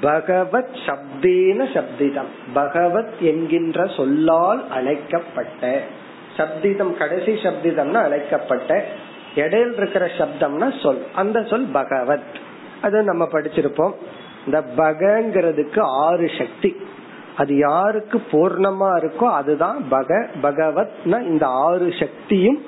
[0.00, 2.26] பகவத் சப்தேன சப்திதம்.
[2.52, 5.80] பகவத் என்கின்ற சொல்லால் அழைக்கப்பட்ட.
[6.36, 8.84] சப்திதம் கடைசி சப்திதம்னா அழைக்கப்பட்ட.
[9.36, 11.02] இடையில் இருக்கிற சப்தம்னா சொல்.
[11.14, 12.34] அந்த சொல் பகவத்.
[12.82, 13.92] அது நம்ம படிச்சிருப்போம்.
[14.46, 16.76] இந்த பகங்கிறதுக்கு ஆறு சக்தி.
[17.36, 22.62] அது யாருக்கு பூர்ணமா இருக்கோ அதுதான் பக பகவத்னா இந்த ஆறு சக்தியும்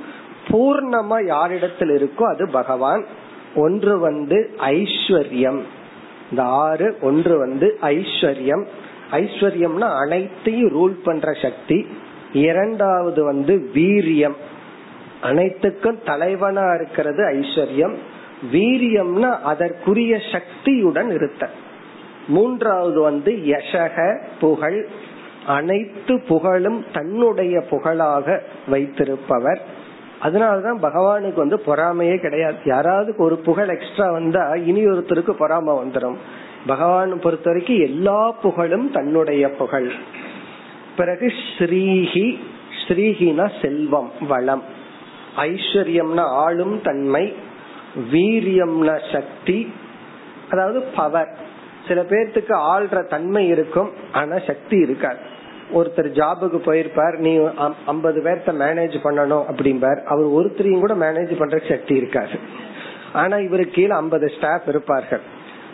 [0.49, 3.05] பூர்ணமா யாரிடத்தில் இருக்கோ அது பகவான்.
[3.57, 5.61] ஒன்று வந்து ஐஸ்வர்யம்.
[6.31, 8.67] இந்த ஆறு ஒன்று வந்து ஐஸ்வர்யம்.
[9.11, 11.87] ஐஸ்வர்யம்னா அனைத்தையும் ரூல் பண்ற சக்தி.
[12.33, 14.37] இரண்டாவது வந்து வீரியம்.
[15.23, 17.95] அனைத்துக்கும் தலைவனா இருக்கிறது ஐஸ்வர்யம்.
[18.53, 21.51] வீரியம்னா அதற்குரிய சக்தியுடன் இருத்த
[22.29, 24.87] மூன்றாவது வந்து யசக புகழ்.
[25.47, 29.61] அனைத்து புகழும் தன்னுடைய புகழாக வைத்திருப்பவர்.
[30.23, 32.57] அதனாலதான் பகவானுக்கு வந்து பொறாமையே கிடையாது.
[32.65, 36.17] யாராவது ஒரு புகழ் எக்ஸ்ட்ரா வந்தா இனி ஒருத்தருக்கு பொறாம வந்துடும்
[36.67, 39.91] பகவான் பொறுத்த வரைக்கும் எல்லா புகழும் தன்னுடைய புகழ்.
[40.97, 42.39] பிறகு ஸ்ரீஹி.
[42.89, 44.63] ஸ்ரீஹினா செல்வம் வளம்.
[45.37, 47.35] ஐஸ்வர்யம்னா ஆளும் தன்மை.
[48.13, 49.73] வீரியம்னா சக்தி.
[50.51, 51.47] அதாவது பவர்
[51.89, 55.21] சில பேர்த்துக்கு ஆள்ற தன்மை இருக்கும் ஆனா சக்தி இருக்காது.
[55.75, 57.33] ஒருத்தர் ஜாபுக்கு போயிருப்பார் நீ
[57.87, 60.01] ஐம்பது பேர்த்த மேனேஜ் பண்ணணும் அப்படிம்பார்.
[60.13, 62.37] அவர் ஒருத்தரையும் கூட மேனேஜ் பண்ற சக்தி இருக்காது.
[63.13, 65.23] ஆனா இவருக்கு கீழே ஐம்பது ஸ்டாஃப் இருப்பார்கள்.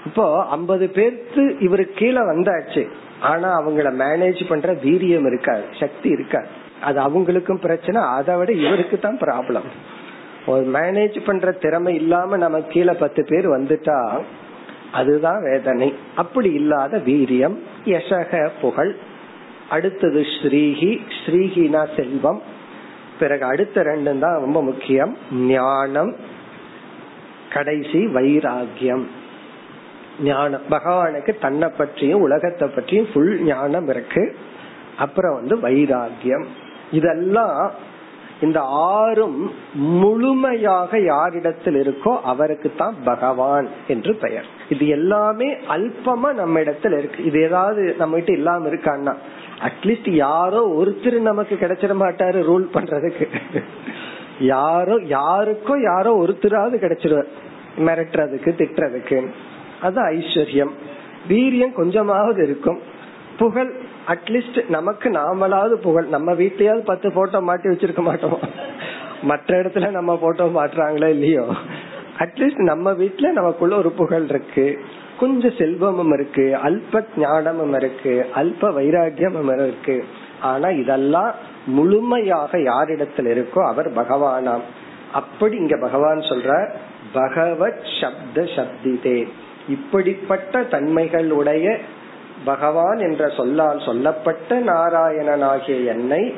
[0.06, 0.24] இப்போ
[0.56, 2.82] ஐம்பது பேர்த்து இவருக்கு கீழே வந்தாச்சு.
[3.30, 6.48] ஆனா அவங்கள மேனேஜ் பண்ற வீரியம் இருக்காது சக்தி இருக்காது.
[6.88, 9.68] அது அவங்களுக்கும் பிரச்சனை அதை விட இவருக்கு தான் ப்ராப்ளம்
[10.46, 13.98] ஒரு மேனேஜ் பண்ற திறமை இல்லாம நம்ம கீழே பத்து பேர் வந்துட்டா
[15.00, 15.88] அதுதான் வேதனை.
[16.16, 18.92] அப்படி இல்லாத வீரியம் யசக புகழ்.
[19.70, 22.40] அடுத்தது ஸ்ரீஹி ஸ்ரீஹினா செல்வம்.
[23.18, 25.12] பிறகு அடுத்த ரெண்டு தான் ரொம்ப முக்கியம்.
[25.50, 26.12] ஞானம்
[27.54, 29.04] கடைசி வைராகியம்
[30.22, 30.64] ஞானம்.
[30.70, 34.24] பகவானுக்கு தன்னை பற்றியும் உலகத்தை பற்றியும் ஃபுல் ஞானம் இருக்கு.
[34.98, 36.46] அப்புறம் வந்து வைராகியம்
[36.92, 37.58] இதெல்லாம்
[38.44, 38.60] இந்த
[38.94, 39.38] ஆறும்
[39.72, 44.46] முழுமையாக யாரிடத்தில் இருக்கோ அவருக்கு தான் பகவான் என்று பெயர்.
[44.68, 47.24] இது எல்லாமே அல்பமா நம்ம இடத்துல இருக்கு.
[47.24, 49.14] இது ஏதாவது நம்ம கிட்ட இல்லாம இருக்கான்னா
[49.62, 53.26] அட்லீஸ்ட் யாரோ ஒருத்தர் நமக்கு கிடைச்சிட மாட்டாரு ரூல் பண்றதுக்கு.
[54.40, 57.30] யாரோ யாருக்கோ யாரோ ஒருத்தராவது கிடைச்சிருவார்.
[57.78, 59.18] மிரட்டுறதுக்கு திட்டுறதுக்கு.
[59.82, 60.74] அது ஐஸ்வர்யம்.
[61.28, 62.80] வீரியம் கொஞ்சமாவது இருக்கும்.
[63.38, 63.72] புகழ்
[64.08, 66.04] அட்லீஸ்ட் நமக்கு நாமளாவது புகழ்.
[66.04, 68.38] நம்ம வீட்லயாவது பத்து போட்டோ மாட்டி வச்சிருக்க மாட்டோம்.
[69.22, 71.46] மற்ற இடத்துல நம்ம போட்டோ மாட்டுறாங்களோ இல்லையோ?
[72.18, 74.84] அட்லீஸ்ட் நம்ம வீட்டுல நமக்குள்ள ஒரு புகழ் இருக்கு.
[75.20, 76.58] கொஞ்சம் செல்வமும் இருக்கு.
[76.64, 78.26] அல்ப ஞானமும் இருக்கு.
[78.34, 80.04] அல்ப வைராகியமும் இருக்கு.
[80.40, 81.34] ஆனா இதெல்லாம்
[81.66, 84.62] முழுமையாக யாரிடத்தில் இருக்கோ அவர் பகவானாம்.
[85.12, 86.70] அப்படி இங்க பகவான் சொல்ற
[87.12, 89.28] பகவத் சப்த சப்திதே.
[89.68, 91.78] இப்படிப்பட்ட தன்மைகள் உடைய
[92.44, 96.34] பகவான் என்ற சொல்லால் சொல்லப்பட்ட நாராயணனாகிய என்னை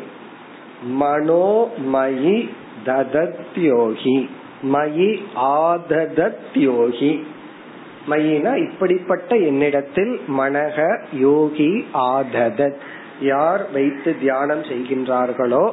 [1.00, 2.48] மனோமயி
[2.86, 4.28] ததத்யோகி
[4.72, 7.22] மயி ஆததத்யோகி.
[8.10, 12.76] மயினா இப்படிப்பட்ட என்னிடத்தில் மனக யோகி ஆததத்.
[13.20, 15.72] யார் வைத்து தியானம் செய்கின்றார்களோ?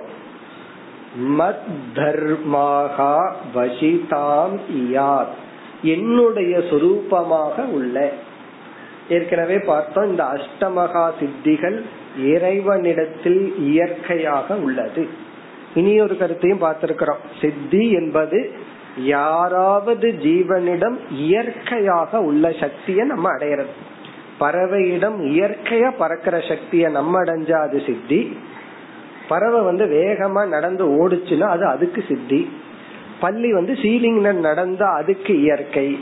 [1.39, 5.33] மத் தர்மாகா வசிதாம் இயாத்.
[5.81, 8.11] என்னுடைய சொரூபமாக உள்ள
[9.09, 11.81] ஏற்கனவே பார்த்தோம் இந்த அஷ்டமகா சித்திகள்
[12.23, 15.07] இறைவனிடத்தில் இயற்கையாக உள்ளது.
[15.75, 17.23] இனி ஒரு கருத்தையும் பார்த்திருக்கிறோம்.
[17.41, 18.51] சித்தி என்பது
[18.97, 23.73] யாராவது ஜீவனிடம் இயற்கையாக உள்ள சக்தியை நம்ம அடையிறது.
[24.39, 28.37] பறவையிடம் இயற்கையா பறக்கிற சக்திய நம்ம அடைஞ்சா அது சித்தி.
[29.27, 32.51] பறவை வந்து வேகமா நடந்து ஓடுச்சுன்னா அது அதுக்கு சித்தி.
[33.19, 35.99] பள்ளி வந்து சீலிங்ல நடந்தா அதுக்கு இயற்கை.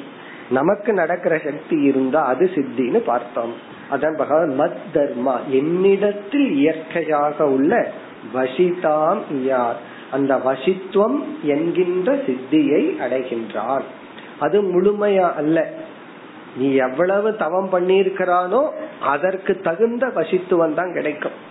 [0.51, 3.53] நமக்கு நடக்கிற சக்தி இருந்தா அது சித்தின்னு பார்த்தோம்.
[3.91, 5.45] அதான் பகவான் மத் தர்மா.
[5.47, 7.91] என்னிடத்தில் இயற்கையாக உள்ள
[8.33, 9.77] வசிதாம் யார்
[10.11, 13.81] அந்த வசித்துவம் என்கின்ற சித்தியை அடைகின்றான்.
[14.39, 15.69] அது முழுமையா அல்ல.
[16.57, 18.69] நீ எவ்வளவு தவம் பண்ணியிருக்கிறானோ
[19.01, 21.49] அதற்கு தகுந்த வசித்துவம் தான் கிடைக்கும்.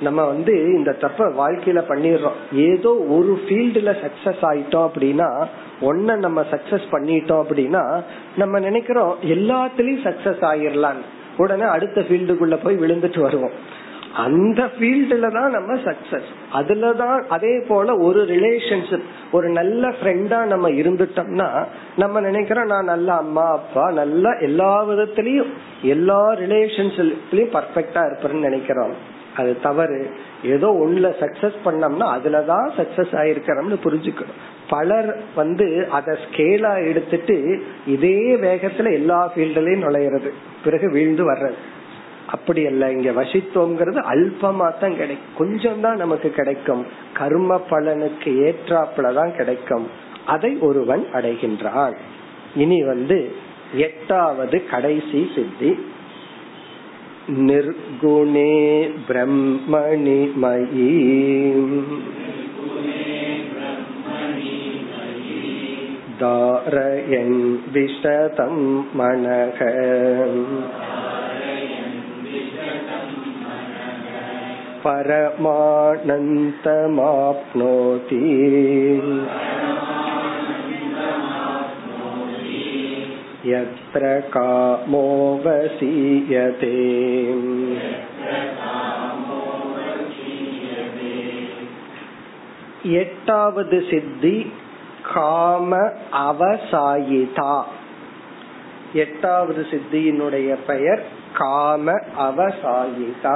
[0.00, 2.38] நம்ம வந்து இந்த தப்ப வாழ்க்கையில பண்ணிடுறோம்.
[2.52, 5.46] ஏதோ ஒரு ஃபீல்டுல சக்சஸ் ஆயிட்டோம் அப்படின்னா
[5.80, 8.02] ஒன்ன நம்ம சக்சஸ் பண்ணிட்டோம் அப்படின்னா
[8.36, 10.96] நம்ம நினைக்கிறோம் எல்லாத்துலயும் சக்சஸ் ஆயிரலாம்
[11.36, 13.82] உடனே அடுத்த ஃபீல்டுக்குள்ள போய் விழுந்துட்டு வருவோம்.
[14.14, 21.64] அந்த ஃபீல்டுல தான் நம்ம சக்சஸ் அதுலதான் அதே போல ஒரு ரிலேஷன்ஷிப் ஒரு நல்ல ஃப்ரெண்டா நம்ம இருந்துட்டோம்னா
[21.96, 25.50] நம்ம நினைக்கிறோம் நான் நல்ல அம்மா அப்பா நல்ல எல்லா விதத்திலயும்
[25.82, 29.12] எல்லா ரிலேஷன்ஷிப்லயும் பர்ஃபெக்டா இருப்பேன்னு நினைக்கிறோம்.
[29.36, 30.10] அது தவறு.
[30.44, 34.40] ஏதோ ஒண்ணுல சக்சஸ் பண்ணோம்னா அதுலதான் சக்சஸ் ஆயிருக்கிறோம்னு புரிஞ்சுக்கணும்.
[34.68, 40.32] பலர் வந்து அத ஸ்கேலா எடுத்துட்டு இதே வேகத்துல எல்லா ஃபீல்டுலயும் நுழையிறது.
[40.64, 41.54] பிறகு வீழ்ந்து வர்றது.
[42.26, 42.90] அப்படி அல்ல.
[42.90, 45.36] இங்க வசித்துவம்ங்கிறது அல்பமா தான் கிடைக்கும்.
[45.36, 46.86] கொஞ்சம் தான் நமக்கு கிடைக்கும்.
[47.12, 49.88] கர்ம பலனுக்கு ஏற்றாப்புல தான் கிடைக்கும்.
[50.26, 51.94] அதை ஒருவன் அடைகின்றான்.
[52.56, 53.32] இனி வந்து
[53.74, 55.86] எட்டாவது கடைசி சித்தி.
[57.28, 58.50] निर्गुणे
[59.08, 60.88] ब्रह्मणि मयि
[66.20, 67.38] धारयन्
[67.74, 68.56] विशतं
[68.98, 69.60] मनः
[74.84, 76.04] परमानन्तमाप्नोति
[83.45, 85.07] यत्र कामो
[85.43, 86.75] वसीयते
[92.99, 94.35] எட்டாவது சித்தி
[95.13, 95.71] காம
[96.23, 97.55] அவசாயிதா
[98.93, 101.01] எட்டாவது சித்தியினுடைய பெயர்
[101.33, 103.35] காம அவசாயிதா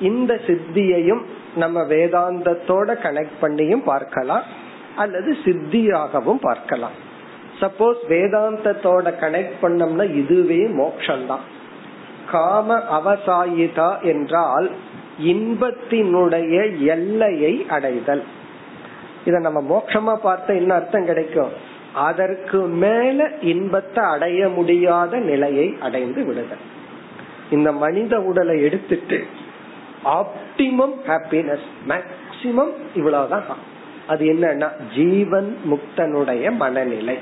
[0.00, 1.22] இந்த சித்தியையும்
[1.54, 4.46] நம்ம வேதாந்தத்தோட கனெக்ட் பண்ணியும் பார்க்கலாம்
[4.96, 6.96] அல்லது சித்தியாகவும் பார்க்கலாம்
[7.61, 11.45] சப்போஸ் வேதாந்தத்தோட கனெக்ட் பண்ணோம்னா இதுவே மோக்ஷந்தான்
[12.31, 14.71] காம அவசாயிதா என்றால்
[15.23, 18.23] இன்பத்தினுடைய எல்லையை அடைதல்.
[19.25, 21.51] இத நம்ம மோட்சமா பார்த்த என்ன அர்த்தம் கிடைக்கும்?
[21.93, 26.63] அதற்கு மேல இன்பத்தை அடைய முடியாத நிலையை அடைந்து விடுதல்.
[27.51, 29.23] இந்த மனித உடலை எடுத்துட்டு
[30.05, 33.43] ஆப்டிமம் ஹாப்பினஸ் மேக்சிமம் இவ்வளவுதான்.
[34.07, 37.17] அது என்னன்னா ஜீவன் முக்தனுடைய மனநிலை.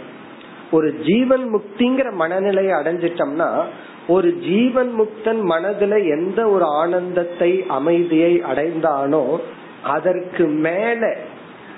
[0.72, 3.63] ஒரு ஜீவன் முக்திங்கிற மனநிலையை அடைஞ்சிட்டோம்னா
[4.07, 9.39] ஒரு ஜீவன் முக்தன் மனதுல எந்த ஒரு ஆனந்தத்தை அமைதியை அடைந்தானோ
[9.84, 11.15] அதற்கு மேல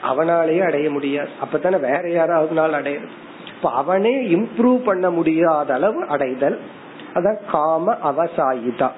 [0.02, 1.30] அவனாலேயே அடைய முடியாது.
[1.44, 3.08] அப்பதானே வேற யாராவது நாள் அடையுது
[3.56, 6.60] இப்ப அவனே இம்ப்ரூவ் பண்ண முடியாத அளவு அடைதல்.
[7.14, 8.89] அதான் காம அவசாயிதா.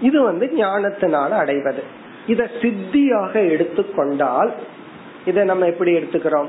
[0.00, 1.82] இது வந்து ஞானத்தினால அடைவது.
[2.26, 4.52] இத சித்தியாக எடுத்துக்கொண்டால்
[5.26, 6.46] இதை நம்ம எப்படி எடுத்துக்கிறோம்?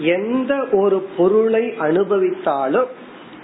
[0.00, 2.90] எந்த ஒரு பொருளை அனுபவித்தாலும்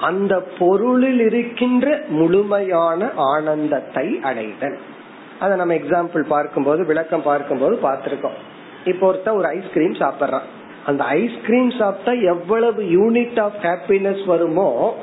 [0.01, 4.77] அந்த பொருளில் இருக்கின்ற முழுமையான ஆனந்தத்தை அடைதல்.
[5.41, 8.37] அதை நம்ம எக்ஸாம்பிள் பார்க்கும்போது விளக்கம் பார்க்கும்போது பார்த்திருக்கோம்.
[8.85, 10.47] இப்போ ஒருத்த ஒரு ஐஸ்கிரீம் சாப்பிட்றான்.
[10.85, 14.95] அந்த ஐஸ்கிரீம் சாப்பிட்டா எவ்வளவு யூனிட் ஆஃப் ஹாப்பினஸ் வருமோ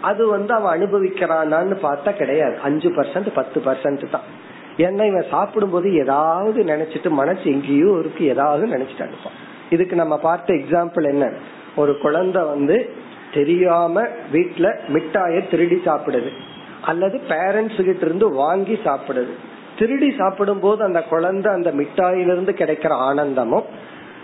[0.00, 2.58] அது வந்து அவன் அனுபவிக்கிறானான்னு பார்த்தா கிடையாது.
[2.58, 4.28] அஞ்சு பர்சன்ட் பத்து பர்சன்ட் தான்.
[4.76, 9.38] ஏன்னா இவன் சாப்பிடும்போது ஏதாவது நினைச்சிட்டு மனசு எங்கேயோ இருக்கு ஏதாவது நினைச்சிட்டு அனுப்பான்.
[9.70, 11.32] இதுக்கு நம்ம பார்த்த எக்ஸாம்பிள் என்ன?
[11.76, 12.90] ஒரு குழந்தை வந்து
[13.34, 14.02] தெரியாம
[14.32, 16.30] வீட்டுல மிட்டாய திருடி சாப்பிடுது.
[16.82, 19.30] அல்லது பேரண்ட்ஸ் கிட்ட இருந்து வாங்கி சாப்பிடுது.
[19.78, 23.64] திருடி சாப்பிடும் போது அந்த குழந்தை அந்த மிட்டாயிலிருந்து கிடைக்கிற ஆனந்தமும்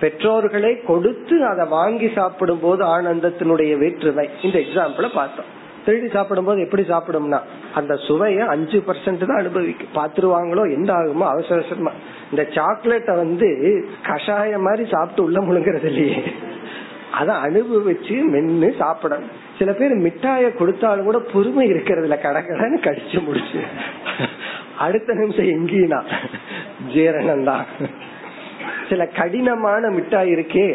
[0.01, 4.30] பெற்றோர்களே கொடுத்து அதை வாங்கி சாப்பிடும் போது ஆனந்தத்தினுடைய வேற்றுமை.
[4.42, 5.56] இந்த எக்ஸாம்பிள பார்த்தோம்.
[5.87, 7.41] திருடி சாப்பிடும் போது எப்படி சாப்பிடும்னா
[7.78, 9.95] அந்த சுவைய அஞ்சு பர்சன்ட் தான் அனுபவிக்கும்.
[9.99, 11.93] பாத்துருவாங்களோ எந்த ஆகுமோ அவசர அவசரமா.
[12.30, 13.49] இந்த சாக்லேட்டை வந்து
[14.09, 16.20] கஷாயம் மாதிரி சாப்பிட்டு உள்ள முழுங்குறது இல்லையே.
[17.20, 19.34] அதை அனுபவிச்சு மென்னு சாப்பிடணும்.
[19.59, 23.61] சில பேர் மிட்டாய கொடுத்தாலும் கூட பொறுமை இருக்கிறதுல கடக்கடன்னு கடிச்சு முடிச்சு.
[24.87, 26.01] அடுத்த நிமிஷம் எங்கேனா?
[26.95, 27.64] ஜீரணம் தான்
[28.89, 30.69] சில கடினமான மிட்டாய் இருக்கே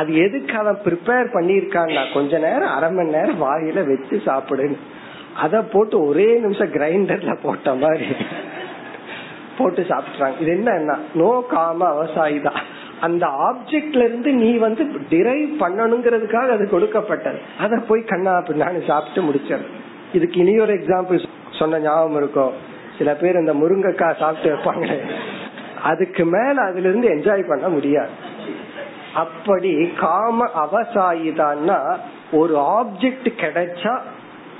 [0.00, 4.78] அது எதுக்கு அவன் ப்ரிப்பேர் பண்ணிருக்கான்னா கொஞ்ச நேரம் அரை மணி நேரம் வாயில வச்சு சாப்பிடுன்னு.
[5.44, 8.08] அத போட்டு ஒரே நிமிஷம் கிரைண்டர்ல போட்ட மாதிரி
[9.58, 12.60] போட்டு சாப்பிடுறாங்க இது என்ன நோ காம அவசாயி தான்.
[13.06, 17.38] அந்த ஆப்ஜெக்ட்ல இருந்து நீ வந்து டிரைவ் பண்ணணுங்கிறதுக்காக அது கொடுக்கப்பட்டது.
[17.64, 19.66] அத போய் கண்ணா பின்னான்னு சாப்பிட்டு முடிச்சது
[20.12, 21.18] இதுக்கு இனி ஒரு எக்ஸாம்பிள்
[21.60, 22.54] சொன்ன ஞாபகம் இருக்கும்
[22.98, 24.98] சில பேர் இந்த முருங்கைக்காய் சாப்பிட்டு வைப்பாங்களே.
[25.82, 28.10] அதுக்கு மேல அதுல இருந்து என்ஜாய் பண்ண முடியாது.
[29.14, 31.96] அப்படி காம அவசாயிதான்னா
[32.32, 33.98] ஒரு ஆப்ஜெக்ட் கிடைச்சா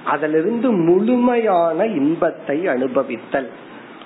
[0.05, 3.49] அதுல இருந்து முழுமையான இன்பத்தை அனுபவித்தல்.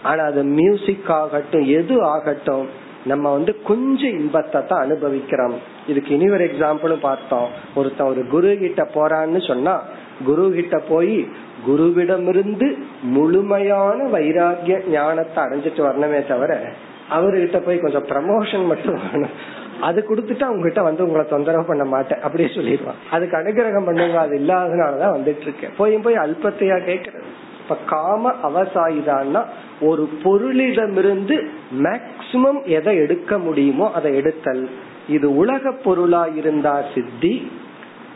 [0.03, 2.69] ஆனா அது மியூசிக் ஆகட்டும் எது ஆகட்டும்
[3.05, 5.55] நம்ம வந்து கொஞ்சம் இன்பத்தை தான் அனுபவிக்கிறோம்.
[5.87, 7.49] இதுக்கு இனி ஒரு எக்ஸாம்பிளும் பார்த்தோம்.
[7.75, 9.83] ஒருத்தன் ஒரு குரு கிட்ட போறான்னு சொன்னா
[10.25, 11.29] குரு கிட்ட போய்
[11.67, 16.73] குருவிடமிருந்து முழுமையான வைராகிய ஞானத்தை அடைஞ்சிட்டு வரணுமே தவிர
[17.17, 19.35] அவர்கிட்ட போய் கொஞ்சம் ப்ரமோஷன் மட்டும் வேணும்
[19.81, 23.01] அது கொடுத்துட்டு அவங்ககிட்ட வந்து உங்களை தொந்தரவு பண்ண மாட்டேன் அப்படியே சொல்லிடுவான்.
[23.11, 27.29] அதுக்கு அனுகிரகம் பண்ணுங்க அது இல்லாதனாலதான் வந்துட்டு இருக்கேன் போய் போய் அல்பத்தையா கேட்கறது.
[27.63, 29.43] இப்ப காம அவசாயிதான்னா
[29.81, 31.37] ஒரு பொருளிடமிருந்து
[31.85, 34.65] மேக்சிமம் எதை எடுக்க முடியுமோ அதை எடுத்தல்.
[35.09, 37.35] இது உலக பொருளா இருந்தா சித்தி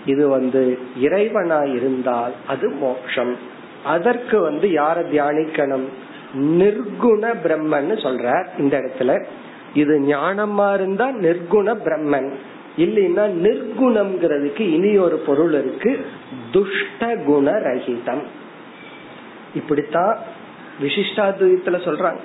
[0.05, 3.35] இது வந்து இறைவனா இருந்தால் அது மோட்சம்.
[3.85, 5.87] அதற்கு வந்து யார தியானிக்கணும்?
[6.35, 9.25] நிர்குண பிரம்மன் சொல்றார் இந்த இடத்துல.
[9.75, 12.35] இது ஞானமா இருந்தா நிர்குண பிரம்மன்.
[12.77, 16.07] இல்லைன்னா நிர்குணம்ங்கிறதுக்கு இனி ஒரு பொருள் இருக்கு.
[16.53, 18.23] துஷ்ட குண ரஹிதம்.
[19.55, 20.19] இப்படித்தான்
[20.83, 22.19] விசிஷ்டாத்வைத்துல சொல்றாங்க.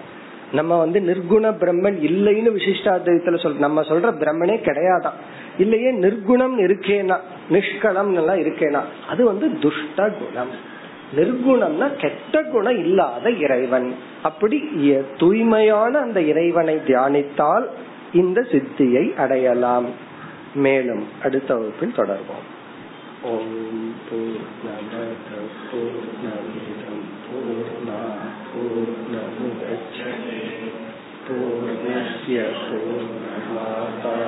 [0.51, 5.13] நம்ம வந்து நிர்குண பிரம்மன் இல்லைன்னு விசிஷ்டாத்வைத்துல சொல் நம்ம சொல்ற பிரம்மனே கிடையாதான்.
[5.57, 7.17] இல்லையே நிர்குணம் இருக்கேனா
[7.49, 10.69] நிஷ்கலம் எல்லாம் இருக்கேனா அது வந்து துஷ்ட குணம்
[11.15, 13.89] நிர்குணம்னா கெட்ட குணம் இல்லாத இறைவன்.
[14.29, 14.57] அப்படி
[15.21, 17.65] தூய்மையான அந்த இறைவனை தியானித்தால்
[18.21, 19.89] இந்த சித்தியை அடையலாம்.
[20.65, 22.47] மேலும் அடுத்த வகுப்பில் தொடர்வோம்.
[23.31, 25.29] ஓம் பூர்ணமத
[25.67, 27.99] பூர்ணமிதம் பூர்ணா
[28.51, 30.39] பூர்ணமுதச்சதே
[31.25, 34.19] பூர்ணஸ்ய பூர்ணமாதாய